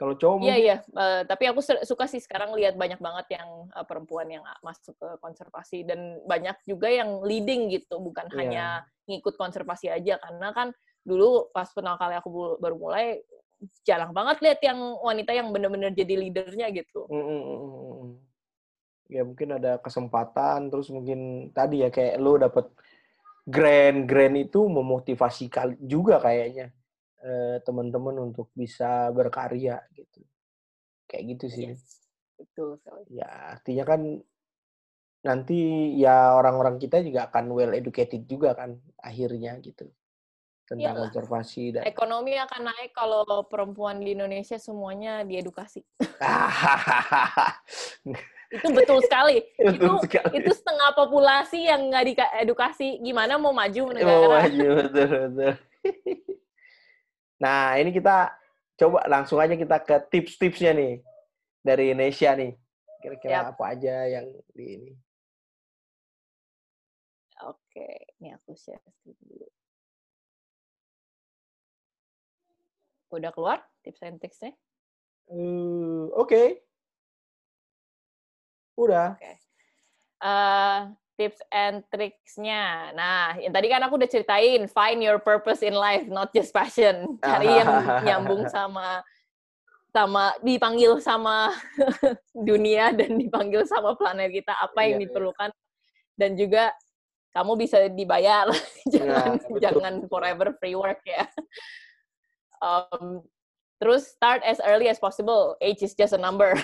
[0.00, 0.76] Kalau cowok Iya, iya.
[0.96, 5.08] Uh, tapi aku suka sih sekarang lihat banyak banget yang uh, perempuan yang masuk ke
[5.20, 8.36] konservasi dan banyak juga yang leading gitu, bukan yeah.
[8.40, 8.64] hanya
[9.04, 10.72] ngikut konservasi aja karena kan
[11.04, 13.20] dulu pas pertama kali aku baru mulai
[13.84, 17.04] jarang banget lihat yang wanita yang benar-benar jadi leadernya gitu.
[17.12, 18.08] Mm -hmm.
[19.12, 22.72] Ya mungkin ada kesempatan terus mungkin tadi ya kayak lo dapet
[23.44, 25.52] grand grand itu memotivasi
[25.84, 26.72] juga kayaknya
[27.64, 30.24] teman-teman untuk bisa berkarya gitu.
[31.04, 31.66] Kayak gitu sih.
[31.74, 32.00] Yes.
[32.40, 33.04] Betul sekali.
[33.12, 34.00] Ya artinya kan
[35.20, 39.92] nanti ya orang-orang kita juga akan well educated juga kan akhirnya gitu
[40.64, 41.10] tentang Yalah.
[41.10, 45.82] konservasi dan ekonomi akan naik kalau perempuan di Indonesia semuanya diedukasi.
[48.54, 49.44] itu betul sekali.
[49.58, 50.32] betul itu sekali.
[50.40, 53.02] itu setengah populasi yang nggak diedukasi.
[53.02, 54.08] Gimana mau maju negara?
[54.08, 55.52] Mau maju betul betul.
[57.40, 58.36] nah ini kita
[58.76, 60.94] coba langsung aja kita ke tips-tipsnya nih
[61.60, 62.52] dari Indonesia nih.
[63.00, 63.50] Kira-kira yep.
[63.56, 64.92] apa aja yang di ini?
[67.48, 69.48] Oke, ini aku share dulu.
[73.10, 74.52] Udah keluar tips and tricksnya?
[75.26, 76.28] Uh, Oke.
[76.28, 76.48] Okay.
[78.76, 79.16] Udah.
[79.16, 79.36] Okay.
[80.20, 80.80] Uh, eh,
[81.20, 82.96] tips and tricksnya.
[82.96, 87.04] Nah, yang tadi kan aku udah ceritain, find your purpose in life, not just passion.
[87.20, 87.68] Cari yang
[88.08, 89.04] nyambung sama
[89.90, 91.50] sama dipanggil sama
[92.48, 95.06] dunia dan dipanggil sama planet kita apa yang yeah, iya.
[95.10, 95.50] diperlukan
[96.14, 96.70] dan juga
[97.34, 98.46] kamu bisa dibayar
[98.94, 101.26] jangan yeah, jangan forever free work ya
[102.60, 103.24] Um,
[103.80, 105.56] terus start as early as possible.
[105.60, 106.54] Age is just a number.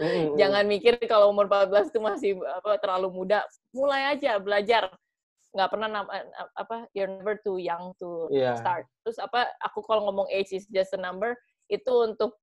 [0.00, 0.36] Mm-hmm.
[0.36, 3.44] Jangan mikir kalau umur 14 itu masih apa terlalu muda.
[3.72, 4.92] Mulai aja belajar.
[5.56, 5.88] Nggak pernah
[6.56, 8.56] apa you're never too young to yeah.
[8.60, 8.84] start.
[9.04, 11.36] Terus apa aku kalau ngomong age is just a number
[11.66, 12.36] itu untuk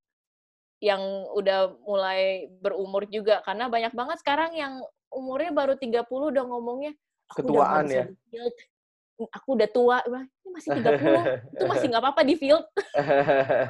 [0.83, 0.99] yang
[1.31, 4.83] udah mulai berumur juga karena banyak banget sekarang yang
[5.15, 6.91] umurnya baru 30 udah ngomongnya
[7.31, 8.03] aku ketuaan udah
[8.35, 8.43] ya
[9.31, 9.97] aku udah tua,
[10.53, 12.65] masih 30, itu masih nggak apa-apa di field.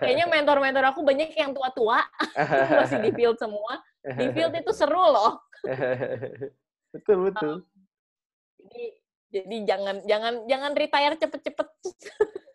[0.03, 2.03] Kayaknya mentor-mentor aku banyak yang tua-tua,
[2.83, 3.79] masih di field semua.
[4.03, 5.39] Di field itu seru loh.
[6.93, 7.53] betul, betul.
[9.33, 11.67] Jadi jangan jangan jangan retire cepet-cepet.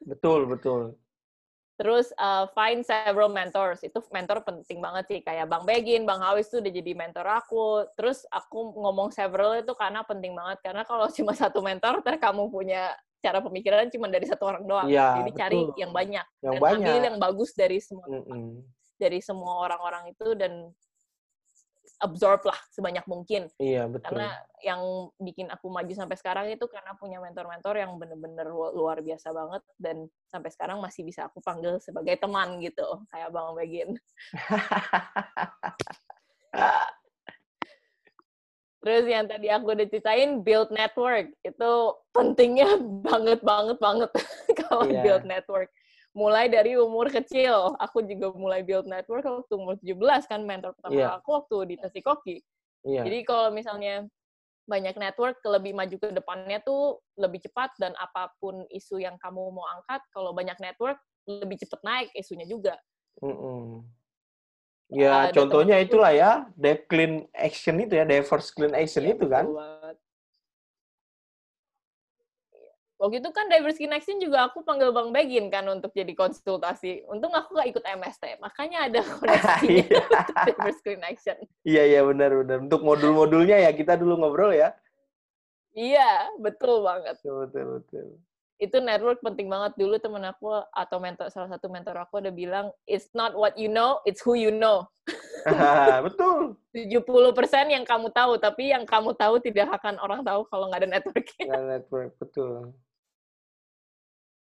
[0.06, 0.94] Betul, betul.
[1.78, 3.78] Terus uh, find several mentors.
[3.86, 5.20] Itu mentor penting banget sih.
[5.22, 7.86] Kayak Bang Begin, Bang Hawis tuh udah jadi mentor aku.
[7.94, 10.58] Terus aku ngomong several itu karena penting banget.
[10.58, 14.86] Karena kalau cuma satu mentor, ntar kamu punya cara pemikiran cuma dari satu orang doang.
[14.86, 15.40] Ya, jadi betul.
[15.42, 16.26] cari yang banyak.
[16.42, 16.78] Yang dan banyak.
[16.78, 18.48] ambil yang bagus dari semua mm -mm.
[18.98, 20.52] dari semua orang-orang itu dan
[21.98, 23.50] absorb lah sebanyak mungkin.
[23.58, 24.14] Iya, betul.
[24.14, 24.30] Karena
[24.62, 29.62] yang bikin aku maju sampai sekarang itu karena punya mentor-mentor yang bener-bener luar biasa banget
[29.82, 33.98] dan sampai sekarang masih bisa aku panggil sebagai teman gitu, kayak Bang Begin.
[38.78, 41.70] Terus yang tadi aku udah ceritain build network itu
[42.14, 44.10] pentingnya banget banget banget
[44.62, 45.02] kalau yeah.
[45.02, 45.68] build network
[46.16, 47.78] mulai dari umur kecil.
[47.78, 51.14] Aku juga mulai build network waktu umur 17 kan mentor pertama yeah.
[51.18, 52.36] aku waktu di Tasikoki.
[52.86, 53.02] Yeah.
[53.06, 54.06] Jadi kalau misalnya
[54.68, 59.48] banyak network lebih maju ke depannya tuh lebih cepat dan apa pun isu yang kamu
[59.48, 62.76] mau angkat kalau banyak network lebih cepat naik isunya juga.
[63.24, 63.64] Mm -mm.
[64.88, 69.26] Ya uh, contohnya itulah ya, dev clean action itu ya, diverse clean action ya, itu
[69.28, 69.44] kan.
[69.44, 69.96] Banget
[72.98, 77.06] waktu itu kan Diversity Action juga aku panggil Bang Begin kan untuk jadi konsultasi.
[77.06, 80.02] Untung aku gak ikut MST, makanya ada koneksinya Iya.
[80.50, 81.36] Diversity Action.
[81.62, 82.58] Iya, iya benar-benar.
[82.66, 84.74] Untuk modul-modulnya ya kita dulu ngobrol ya.
[85.78, 87.22] Iya, betul banget.
[87.22, 88.06] Betul, betul, betul.
[88.58, 92.74] Itu network penting banget dulu temen aku atau mentor salah satu mentor aku ada bilang
[92.90, 94.86] it's not what you know, it's who you know.
[96.02, 96.58] betul.
[96.74, 100.90] 70% yang kamu tahu, tapi yang kamu tahu tidak akan orang tahu kalau nggak ada
[100.98, 101.44] networknya.
[101.46, 102.74] Nggak network, betul.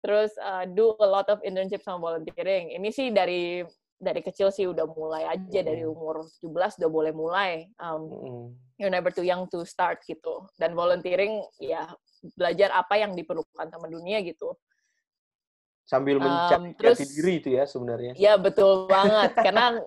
[0.02, 2.74] Terus uh, do a lot of internship sama volunteering.
[2.74, 3.62] Ini sih dari
[4.02, 5.68] dari kecil sih udah mulai aja mm.
[5.70, 7.70] dari umur 17 udah boleh mulai.
[7.78, 8.46] Um, mm.
[8.82, 10.50] You're never too young to start gitu.
[10.58, 11.86] Dan volunteering ya
[12.34, 14.58] belajar apa yang diperlukan sama dunia gitu.
[15.86, 18.18] Sambil mencari um, terus, diri itu ya sebenarnya.
[18.18, 19.38] Iya betul banget.
[19.38, 19.78] Karena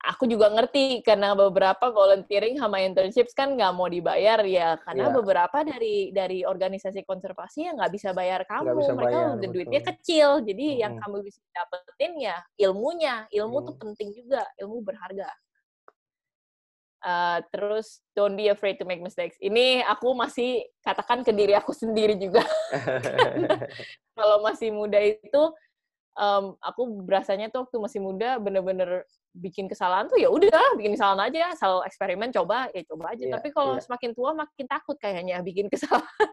[0.00, 5.16] aku juga ngerti karena beberapa volunteering sama internships kan nggak mau dibayar ya karena yeah.
[5.20, 10.40] beberapa dari dari organisasi konservasi yang nggak bisa bayar kamu bisa mereka bayar, duitnya kecil
[10.40, 10.80] jadi hmm.
[10.80, 13.66] yang kamu bisa dapetin ya ilmunya ilmu hmm.
[13.68, 15.28] tuh penting juga ilmu berharga
[17.04, 21.76] uh, terus don't be afraid to make mistakes ini aku masih katakan ke diri aku
[21.76, 22.40] sendiri juga
[24.16, 25.42] kalau masih muda itu
[26.16, 31.30] um, aku berasanya tuh waktu masih muda bener-bener bikin kesalahan tuh ya udah bikin kesalahan
[31.30, 33.24] aja asal eksperimen coba ya coba aja.
[33.26, 33.84] Yeah, tapi kalau yeah.
[33.84, 36.06] semakin tua makin takut kayaknya bikin kesalahan.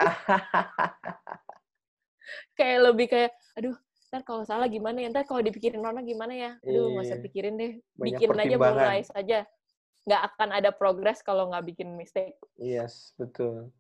[2.60, 3.72] Kayak lebih kayak aduh
[4.12, 5.08] ntar kalau salah gimana ya?
[5.08, 6.52] Ntar kalau dipikirin orang gimana ya?
[6.60, 7.24] Aduh nggak usah iya.
[7.24, 7.72] pikirin deh.
[7.96, 9.40] Banyak bikin aja mulai saja
[10.08, 12.36] nggak akan ada progres kalau nggak bikin mistake.
[12.60, 13.72] Yes betul.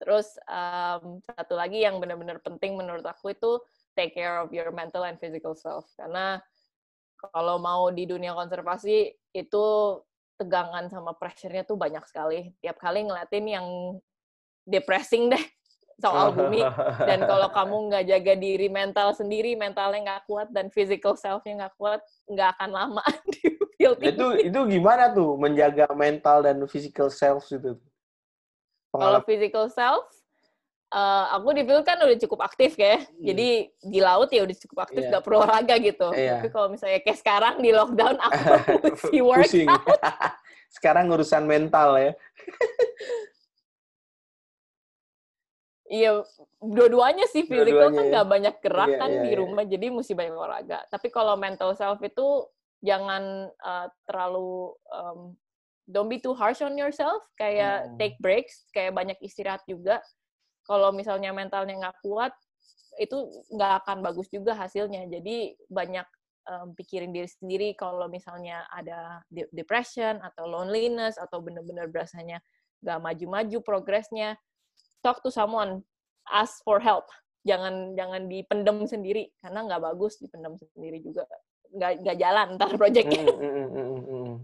[0.00, 3.60] Terus um, satu lagi yang benar-benar penting menurut aku itu
[3.96, 5.88] take care of your mental and physical self.
[5.96, 6.40] Karena
[7.16, 9.66] kalau mau di dunia konservasi itu
[10.36, 12.52] tegangan sama pressure-nya tuh banyak sekali.
[12.60, 13.66] Tiap kali ngeliatin yang
[14.68, 15.44] depressing deh
[15.96, 16.60] soal bumi.
[17.08, 21.74] Dan kalau kamu nggak jaga diri mental sendiri, mentalnya nggak kuat dan physical self-nya nggak
[21.80, 24.26] kuat, nggak akan lama di field itu.
[24.52, 27.80] Itu gimana tuh menjaga mental dan physical self itu?
[28.96, 30.08] Kalau physical self,
[30.92, 33.24] uh, aku di field kan udah cukup aktif kayak, hmm.
[33.24, 35.12] jadi di laut ya udah cukup aktif, yeah.
[35.18, 36.08] gak perlu olahraga gitu.
[36.14, 36.38] Yeah.
[36.38, 38.42] Tapi kalau misalnya kayak sekarang di lockdown, aku
[38.94, 40.00] mesti workout.
[40.76, 42.12] sekarang urusan mental ya.
[45.86, 46.26] Iya,
[46.58, 48.32] dua-duanya sih physical dua kan nggak ya.
[48.34, 49.38] banyak gerak yeah, kan yeah, di iya.
[49.38, 50.78] rumah, jadi mesti banyak olahraga.
[50.90, 52.50] Tapi kalau mental self itu
[52.82, 55.38] jangan uh, terlalu um,
[55.86, 57.94] don't be too harsh on yourself, kayak hmm.
[58.02, 60.02] take breaks, kayak banyak istirahat juga
[60.66, 62.34] kalau misalnya mentalnya nggak kuat
[62.98, 63.16] itu
[63.54, 65.06] nggak akan bagus juga hasilnya.
[65.08, 66.06] Jadi banyak
[66.48, 69.20] um, pikirin diri sendiri kalau misalnya ada
[69.52, 72.40] depression atau loneliness atau benar-benar berasanya
[72.82, 74.36] nggak maju-maju progresnya
[75.00, 75.84] talk to someone
[76.28, 77.06] ask for help.
[77.46, 81.28] Jangan jangan dipendem sendiri karena nggak bagus dipendem sendiri juga.
[81.70, 84.34] Nggak nggak jalan ntar proyeknya mm, mm, mm, mm,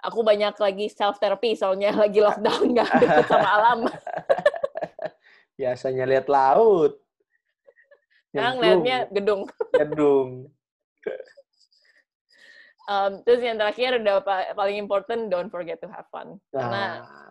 [0.00, 3.78] aku banyak lagi self therapy soalnya lagi lockdown nggak deket sama alam.
[5.56, 6.96] Biasanya lihat laut.
[8.32, 9.42] Sekarang lihatnya gedung.
[9.74, 10.48] Gedung.
[12.90, 14.20] um, terus yang terakhir udah
[14.52, 17.30] paling important don't forget to have fun karena ah,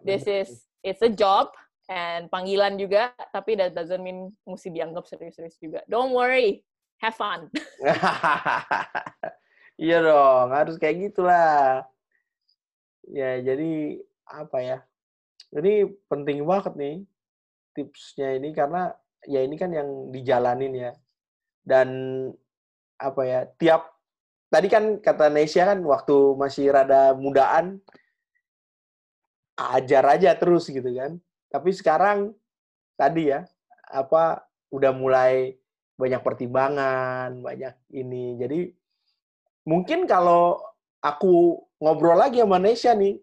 [0.00, 1.52] this is it's a job
[1.92, 6.64] and panggilan juga tapi that doesn't mean mesti dianggap serius-serius juga don't worry
[6.98, 7.46] have fun
[9.84, 11.84] iya dong harus kayak gitulah
[13.10, 14.78] ya jadi apa ya
[15.54, 16.96] ini penting banget nih
[17.76, 18.90] tipsnya ini karena
[19.28, 20.92] ya ini kan yang dijalanin ya.
[21.66, 21.88] Dan
[22.96, 23.92] apa ya, tiap
[24.48, 27.82] tadi kan kata Nesya kan waktu masih rada mudaan
[29.58, 31.18] ajar aja terus gitu kan.
[31.50, 32.32] Tapi sekarang
[32.94, 33.44] tadi ya
[33.90, 35.58] apa udah mulai
[35.98, 38.38] banyak pertimbangan, banyak ini.
[38.38, 38.60] Jadi
[39.66, 40.62] mungkin kalau
[41.00, 43.20] aku ngobrol lagi sama Nesya nih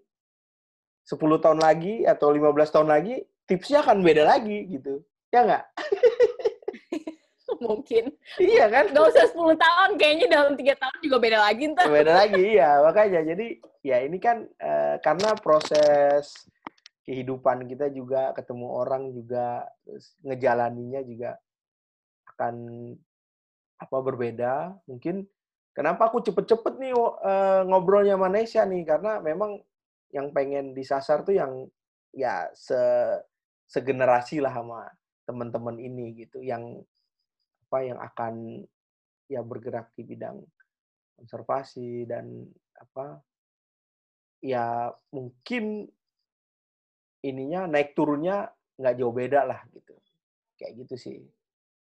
[1.03, 5.03] 10 tahun lagi atau 15 tahun lagi, tipsnya akan beda lagi gitu.
[5.29, 5.63] Ya nggak?
[7.63, 8.11] Mungkin.
[8.39, 8.85] Iya kan?
[8.91, 11.85] Gak usah 10 tahun, kayaknya dalam tiga tahun juga beda lagi ntar.
[11.91, 12.79] Beda lagi, iya.
[12.83, 13.47] Makanya, jadi
[13.83, 16.47] ya ini kan eh, karena proses
[17.03, 21.35] kehidupan kita juga, ketemu orang juga, terus ngejalaninya juga
[22.35, 22.55] akan
[23.79, 24.53] apa berbeda.
[24.87, 25.27] Mungkin
[25.73, 29.59] kenapa aku cepet-cepet nih uh, ngobrolnya sama Nesya nih, karena memang
[30.13, 31.65] yang pengen disasar tuh yang
[32.13, 32.77] ya se
[33.65, 34.85] segenerasi lah sama
[35.25, 36.39] teman-teman ini gitu.
[36.45, 36.85] Yang
[37.69, 38.63] apa yang akan
[39.25, 40.45] ya bergerak di bidang
[41.17, 42.45] konservasi dan
[42.77, 43.17] apa
[44.45, 45.89] ya mungkin
[47.25, 49.97] ininya naik turunnya nggak jauh beda lah gitu.
[50.53, 51.17] Kayak gitu sih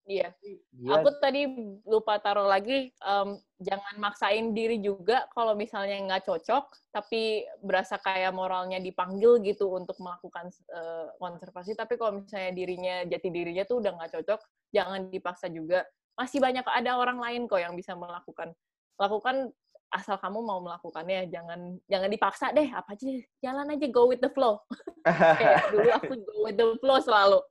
[0.06, 0.30] Iya.
[0.70, 1.02] Dia...
[1.02, 1.50] Aku tadi
[1.82, 8.30] lupa taruh lagi, um, jangan maksain diri juga kalau misalnya nggak cocok, tapi berasa kayak
[8.30, 11.74] moralnya dipanggil gitu untuk melakukan uh, konservasi.
[11.74, 14.40] Tapi kalau misalnya dirinya, jati dirinya tuh udah nggak cocok,
[14.70, 15.82] jangan dipaksa juga.
[16.14, 18.54] Masih banyak ada orang lain kok yang bisa melakukan.
[19.02, 19.50] Lakukan
[19.90, 22.70] asal kamu mau melakukannya, jangan jangan dipaksa deh.
[22.70, 23.10] Apa aja,
[23.42, 24.62] jalan aja, go with the flow.
[25.42, 27.42] kayak dulu aku go with the flow selalu.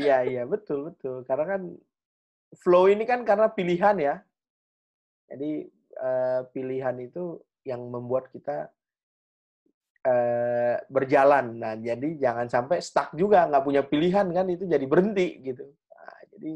[0.00, 1.62] iya iya betul betul karena kan
[2.60, 4.14] flow ini kan karena pilihan ya.
[5.30, 5.66] Jadi
[5.98, 8.68] uh, pilihan itu yang membuat kita
[10.04, 11.56] uh, berjalan.
[11.58, 15.64] Nah, jadi jangan sampai stuck juga nggak punya pilihan kan itu jadi berhenti gitu.
[15.64, 16.52] Nah, jadi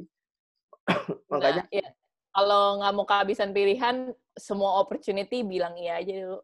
[1.32, 1.64] makanya.
[1.66, 1.88] Nah, ya.
[2.28, 6.38] Kalau nggak mau kehabisan pilihan, semua opportunity bilang iya aja dulu.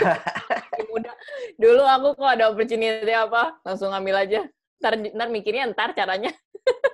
[0.94, 1.14] Mudah.
[1.60, 4.48] Dulu aku kok ada opportunity apa, langsung ambil aja.
[4.78, 6.30] Ntar, ntar mikirnya ntar caranya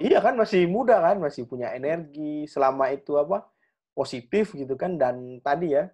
[0.02, 3.46] iya kan masih muda kan, masih punya energi selama itu apa
[3.94, 5.86] positif gitu kan dan tadi ya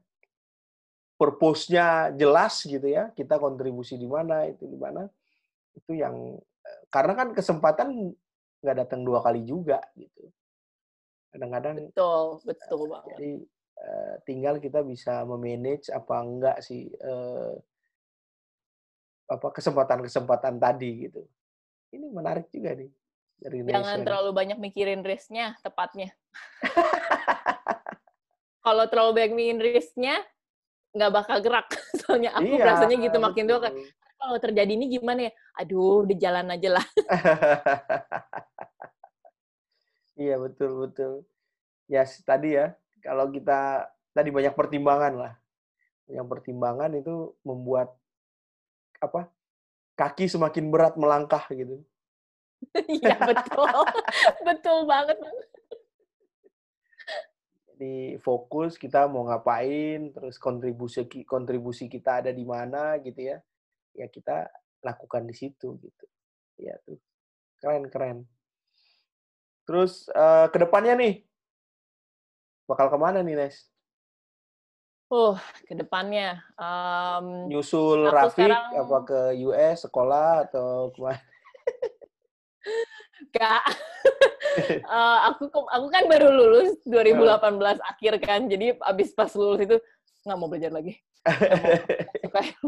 [1.20, 5.05] purpose-nya jelas gitu ya, kita kontribusi di mana itu di mana
[5.76, 8.16] itu yang eh, karena kan kesempatan
[8.64, 10.33] nggak datang dua kali juga gitu.
[11.31, 13.09] Kadang-kadang betul betul uh, banget.
[13.12, 13.33] Jadi
[13.78, 16.89] uh, tinggal kita bisa memanage apa enggak sih
[19.31, 21.22] apa kesempatan-kesempatan tadi gitu.
[21.95, 22.91] Ini menarik juga nih.
[23.41, 26.12] Jangan terlalu banyak mikirin risknya, tepatnya.
[28.64, 30.20] Kalau terlalu banyak mikirin risknya,
[30.93, 31.72] nggak bakal gerak.
[32.05, 33.72] Soalnya aku iya, rasanya gitu makin tua kan.
[34.20, 35.32] Kalau terjadi ini gimana ya?
[35.57, 36.86] Aduh, di jalan aja lah.
[40.20, 41.24] iya betul betul.
[41.88, 45.32] Ya yes, tadi ya, kalau kita tadi banyak pertimbangan lah.
[46.05, 47.97] Yang pertimbangan itu membuat
[49.01, 49.32] apa?
[49.97, 51.80] Kaki semakin berat melangkah gitu.
[53.01, 53.73] Iya betul,
[54.47, 55.19] betul banget.
[57.73, 63.41] Jadi fokus kita mau ngapain, terus kontribusi kontribusi kita ada di mana gitu ya,
[63.97, 64.47] ya kita
[64.85, 66.07] lakukan di situ gitu.
[66.61, 67.01] Ya tuh
[67.61, 68.19] keren keren.
[69.65, 71.15] Terus uh, ke depannya nih
[72.69, 73.67] bakal ke mana nih Nes?
[75.11, 75.35] Oh,
[75.67, 78.79] ke depannya um, nyusul Rafik sekarang...
[78.79, 81.19] apa ke US sekolah atau ke mana?
[83.31, 83.63] Kak,
[84.89, 89.77] uh, aku aku kan baru lulus 2018 akhir kan, jadi abis pas lulus itu
[90.25, 90.97] nggak mau belajar lagi.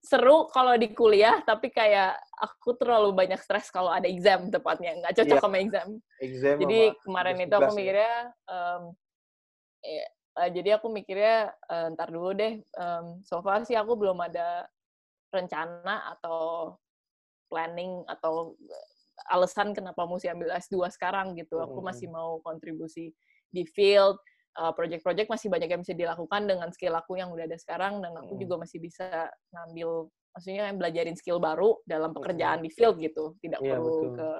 [0.00, 5.12] Seru kalau di kuliah, tapi kayak aku terlalu banyak stres kalau ada exam tepatnya, nggak
[5.12, 5.44] cocok yeah.
[5.44, 5.88] sama exam.
[6.22, 7.76] exam jadi kemarin itu aku ya.
[7.76, 8.16] mikirnya,
[8.48, 8.82] um,
[9.84, 10.06] ya,
[10.40, 12.64] uh, jadi aku mikirnya uh, ntar dulu deh.
[12.78, 14.64] Um, so far sih aku belum ada
[15.28, 16.72] rencana atau
[17.52, 18.56] planning atau
[19.28, 21.60] alasan kenapa mesti ambil S2 sekarang gitu.
[21.60, 23.12] Aku masih mau kontribusi
[23.52, 24.16] di field,
[24.56, 28.16] uh, project-project masih banyak yang bisa dilakukan dengan skill aku yang udah ada sekarang dan
[28.16, 33.36] aku juga masih bisa ngambil maksudnya belajarin skill baru dalam pekerjaan di field gitu.
[33.44, 34.16] Tidak yeah, perlu betul.
[34.16, 34.30] ke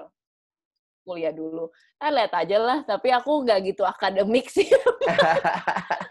[1.02, 1.68] kuliah dulu.
[1.98, 4.66] Ah, lihat aja lah, tapi aku nggak gitu akademik sih.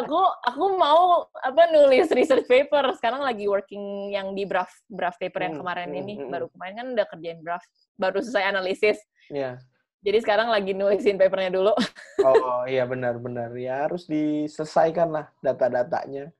[0.00, 5.44] aku aku mau apa nulis research paper sekarang lagi working yang di draft draft paper
[5.44, 7.68] yang hmm, kemarin hmm, ini hmm, baru kemarin kan udah kerjain draft
[8.00, 9.60] baru selesai analisis yeah.
[10.00, 11.72] jadi sekarang lagi nulisin papernya dulu
[12.26, 16.32] oh iya benar benar ya harus diselesaikan lah data-datanya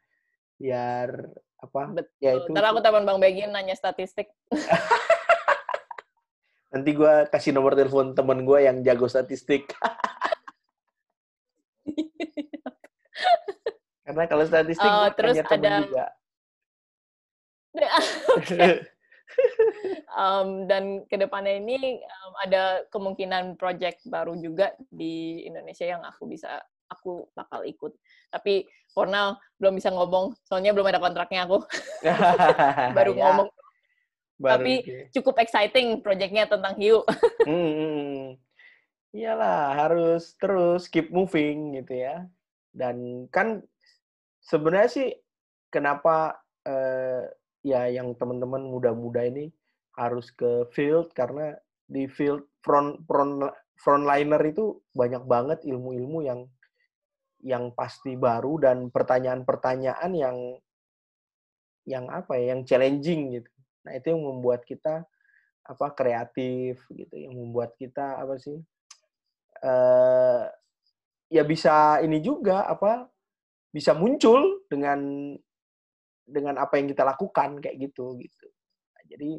[0.56, 1.28] biar
[1.60, 2.24] apa Betul.
[2.24, 4.32] ya itu ntar aku telepon bang Begin nanya statistik
[6.70, 9.70] nanti gue kasih nomor telepon temen gue yang jago statistik
[14.06, 16.06] karena kalau statistik uh, terus ada juga.
[20.18, 26.26] um, dan ke depannya ini um, ada kemungkinan project baru juga di Indonesia yang aku
[26.26, 26.58] bisa
[26.90, 27.94] aku bakal ikut.
[28.34, 31.62] Tapi for now belum bisa ngomong, soalnya belum ada kontraknya aku.
[32.98, 33.30] Baru ya.
[33.30, 33.48] ngomong.
[34.40, 35.02] Baru Tapi okay.
[35.12, 37.04] cukup exciting projectnya tentang hiu.
[37.44, 38.26] hmm, hmm, hmm.
[39.12, 42.24] Iyalah, harus terus keep moving gitu ya.
[42.72, 43.60] Dan kan
[44.40, 45.08] sebenarnya sih
[45.68, 47.28] kenapa uh,
[47.60, 49.52] ya yang teman-teman muda-muda ini
[50.00, 51.52] harus ke field karena
[51.84, 53.44] di field front front
[53.76, 56.40] frontliner itu banyak banget ilmu-ilmu yang
[57.44, 60.36] yang pasti baru dan pertanyaan-pertanyaan yang
[61.84, 63.50] yang apa ya yang challenging gitu
[63.86, 65.04] nah itu yang membuat kita
[65.64, 68.58] apa kreatif gitu yang membuat kita apa sih
[69.64, 70.44] uh,
[71.30, 73.06] ya bisa ini juga apa
[73.70, 75.32] bisa muncul dengan
[76.26, 78.46] dengan apa yang kita lakukan kayak gitu gitu
[78.94, 79.30] nah, jadi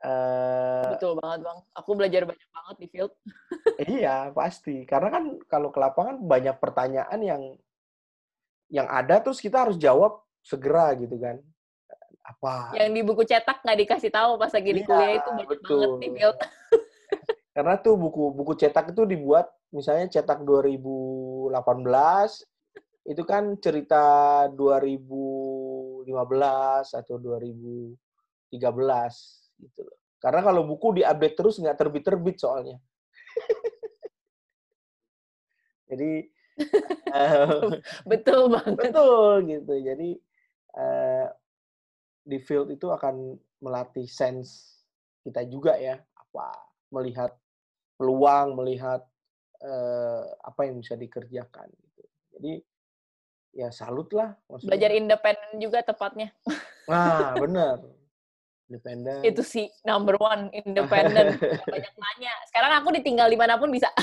[0.00, 1.58] Uh, Betul banget bang.
[1.76, 3.12] Aku belajar banyak banget di field.
[4.00, 4.88] iya pasti.
[4.88, 7.42] Karena kan kalau ke lapangan banyak pertanyaan yang
[8.72, 11.36] yang ada terus kita harus jawab segera gitu kan.
[12.30, 12.78] Apa?
[12.78, 15.80] Yang di buku cetak nggak dikasih tahu pas lagi di iya, kuliah itu banyak betul.
[15.82, 16.38] banget di field.
[17.50, 21.50] Karena tuh buku buku cetak itu dibuat misalnya cetak 2018
[23.10, 26.06] itu kan cerita 2015
[26.94, 27.98] atau 2013
[29.58, 29.98] gitu loh.
[30.20, 32.78] Karena kalau buku diupdate terus nggak terbit-terbit soalnya.
[35.90, 36.30] Jadi
[38.10, 38.78] betul banget.
[38.78, 39.74] Betul gitu.
[39.74, 40.10] Jadi
[40.78, 41.26] uh,
[42.30, 44.78] di field itu akan melatih sense
[45.26, 46.46] kita juga ya, apa
[46.94, 47.34] melihat
[47.98, 49.02] peluang, melihat
[49.60, 52.02] uh, apa yang bisa dikerjakan gitu.
[52.38, 52.52] Jadi
[53.58, 54.38] ya salut lah.
[54.62, 56.30] Belajar independen juga tepatnya.
[56.86, 57.82] Nah, benar
[58.70, 61.34] independen itu sih number one independen
[61.74, 63.90] banyak nanya sekarang aku ditinggal di pun bisa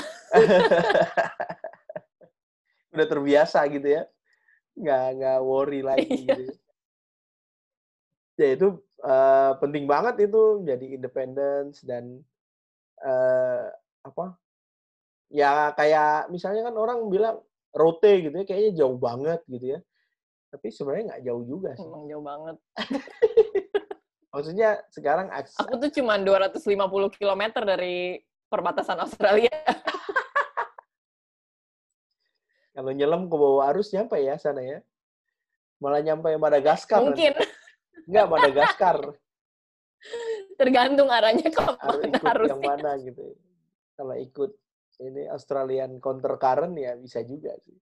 [2.92, 4.04] udah terbiasa gitu ya
[4.76, 6.36] nggak nggak worry lagi iya.
[6.36, 6.52] gitu.
[8.38, 8.68] Ya itu
[9.02, 12.22] uh, penting banget itu jadi independence dan
[13.02, 13.66] uh,
[14.06, 14.38] apa
[15.28, 17.42] ya kayak misalnya kan orang bilang
[17.74, 19.80] rote gitu ya kayaknya jauh banget gitu ya
[20.48, 21.84] tapi sebenarnya nggak jauh juga sih.
[21.84, 22.56] Emang jauh banget.
[24.32, 25.60] Maksudnya sekarang akses...
[25.60, 26.64] Aku tuh cuma 250
[27.16, 29.52] km dari perbatasan Australia.
[32.72, 34.78] Kalau nyelam ke bawah arus nyampe ya sana ya?
[35.82, 37.02] Malah nyampe Madagaskar.
[37.02, 37.34] Mungkin.
[37.36, 37.57] Nanti.
[38.08, 38.98] Enggak, Madagaskar.
[40.60, 43.36] Tergantung arahnya ke mana harus yang mana gitu.
[43.94, 44.50] Kalau ikut
[45.04, 47.76] ini Australian counter current ya bisa juga sih.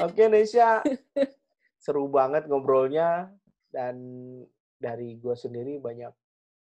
[0.00, 0.80] Oke, Nesya.
[1.82, 3.30] Seru banget ngobrolnya
[3.70, 4.00] dan
[4.80, 6.10] dari gue sendiri banyak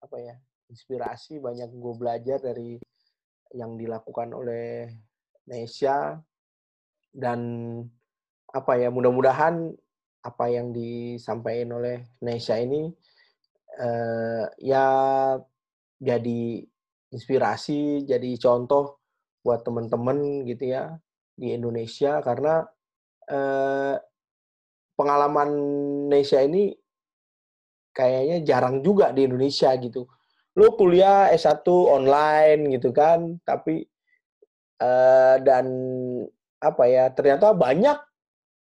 [0.04, 0.36] apa ya
[0.68, 2.76] inspirasi banyak gue belajar dari
[3.56, 4.92] yang dilakukan oleh
[5.48, 6.20] Nesya
[7.16, 7.40] dan
[8.52, 9.72] apa ya mudah-mudahan
[10.28, 12.92] apa yang disampaikan oleh Nesya ini
[13.80, 14.86] uh, ya
[16.04, 16.42] jadi
[17.16, 19.00] inspirasi jadi contoh
[19.40, 21.00] buat teman-teman gitu ya
[21.40, 22.68] di Indonesia karena
[23.32, 23.96] uh,
[24.98, 25.50] pengalaman
[26.12, 26.74] Nesya ini
[27.94, 30.10] kayaknya jarang juga di Indonesia gitu.
[30.58, 33.86] Lo kuliah S1 online gitu kan, tapi
[34.82, 35.66] uh, dan
[36.58, 37.98] apa ya, ternyata banyak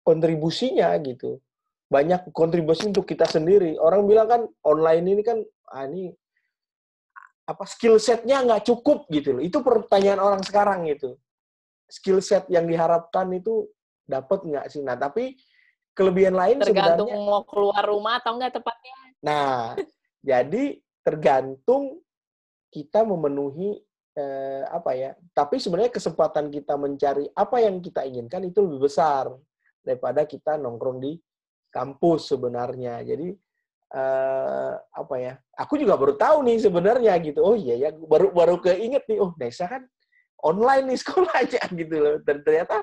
[0.03, 1.39] kontribusinya gitu.
[1.87, 3.79] Banyak kontribusi untuk kita sendiri.
[3.79, 5.39] Orang bilang kan online ini kan
[5.71, 6.11] ah, ini
[7.47, 9.43] apa skill setnya nggak cukup gitu loh.
[9.43, 11.15] Itu pertanyaan orang sekarang gitu.
[11.87, 13.71] Skill set yang diharapkan itu
[14.03, 14.83] dapat nggak sih?
[14.83, 15.39] Nah, tapi
[15.95, 19.75] kelebihan lain tergantung sebenarnya, mau keluar rumah atau enggak tepatnya Nah,
[20.21, 22.03] jadi tergantung
[22.69, 23.79] kita memenuhi
[24.19, 25.11] eh, apa ya?
[25.33, 29.31] Tapi sebenarnya kesempatan kita mencari apa yang kita inginkan itu lebih besar
[29.87, 31.15] daripada kita nongkrong di
[31.73, 33.03] kampus sebenarnya.
[33.03, 33.35] Jadi
[33.95, 35.35] eh, apa ya?
[35.59, 37.41] Aku juga baru tahu nih sebenarnya gitu.
[37.43, 39.19] Oh iya ya, baru baru keinget nih.
[39.23, 39.83] Oh, Nesa kan
[40.43, 42.17] online nih sekolahnya gitu loh.
[42.23, 42.83] Dan ternyata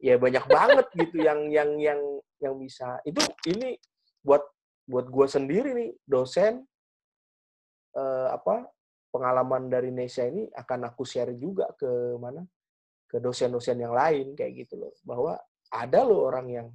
[0.00, 2.00] ya banyak banget gitu yang yang yang
[2.40, 2.98] yang bisa.
[3.04, 3.76] Itu ini
[4.24, 4.44] buat
[4.90, 6.66] buat gue sendiri nih dosen
[7.94, 8.66] eh, apa
[9.10, 12.42] pengalaman dari Nesya ini akan aku share juga ke mana
[13.10, 15.34] ke dosen-dosen yang lain kayak gitu loh bahwa
[15.70, 16.68] ada loh orang yang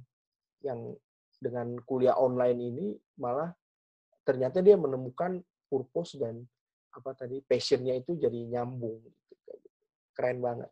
[0.60, 0.80] yang
[1.36, 2.86] dengan kuliah online ini
[3.20, 3.52] malah
[4.26, 6.42] ternyata dia menemukan purpose dan
[6.96, 9.52] apa tadi passionnya itu jadi nyambung gitu.
[10.16, 10.70] keren banget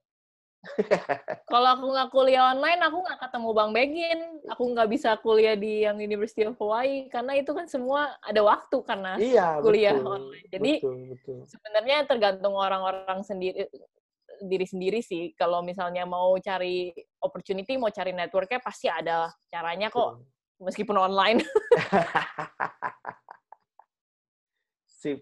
[1.52, 5.84] kalau aku nggak kuliah online aku nggak ketemu bang Begin aku nggak bisa kuliah di
[5.84, 10.46] yang University of Hawaii karena itu kan semua ada waktu karena iya, kuliah betul, online
[10.48, 11.38] jadi betul, betul.
[11.44, 13.68] sebenarnya tergantung orang-orang sendiri
[14.42, 15.30] diri sendiri sih.
[15.38, 16.90] Kalau misalnya mau cari
[17.22, 20.18] opportunity, mau cari networknya pasti ada caranya kok,
[20.64, 21.44] meskipun online.
[25.00, 25.20] Sip.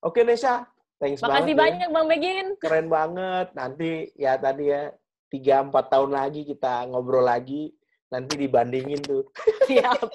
[0.00, 0.64] Oke, Nesha.
[0.98, 1.94] Thanks Makasih banyak, ya.
[1.94, 2.46] Bang Begin.
[2.58, 3.54] Keren banget.
[3.54, 4.90] Nanti ya tadi ya,
[5.30, 7.70] tiga empat tahun lagi kita ngobrol lagi.
[8.08, 9.28] Nanti dibandingin tuh.
[9.68, 10.08] Siap.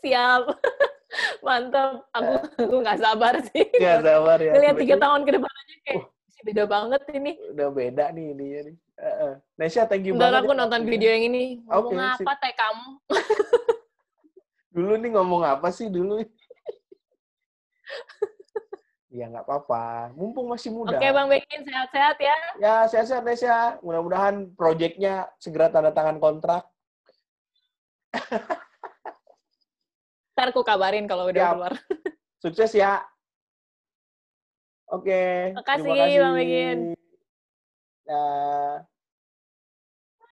[0.00, 0.42] Siap.
[1.44, 2.06] Mantap.
[2.14, 3.66] Aku aku nggak sabar sih.
[3.74, 4.52] Nggak sabar ya.
[4.56, 7.32] Lihat tiga tahun ke depan aja kayak, oh beda banget ini.
[7.52, 8.76] Udah beda nih ini nih.
[9.00, 10.44] Uh, Nesha, thank you Bentar banget.
[10.44, 11.44] aku ya, nonton video yang ini.
[11.64, 12.88] Ngomong okay, apa teh kamu?
[14.76, 16.20] dulu nih ngomong apa sih dulu?
[19.16, 20.12] ya nggak apa-apa.
[20.14, 20.96] Mumpung masih muda.
[20.96, 22.36] Oke Bang Bekin, sehat-sehat ya.
[22.60, 23.80] Ya, sehat-sehat Nesha.
[23.80, 26.62] Mudah-mudahan proyeknya segera tanda tangan kontrak.
[30.36, 31.52] Ntar aku kabarin kalau udah ya.
[31.52, 31.74] keluar.
[32.40, 33.04] Sukses ya.
[34.90, 35.54] Oke.
[35.54, 35.54] Okay.
[35.54, 36.78] Makasih, Bang Begin.
[38.10, 38.82] Uh,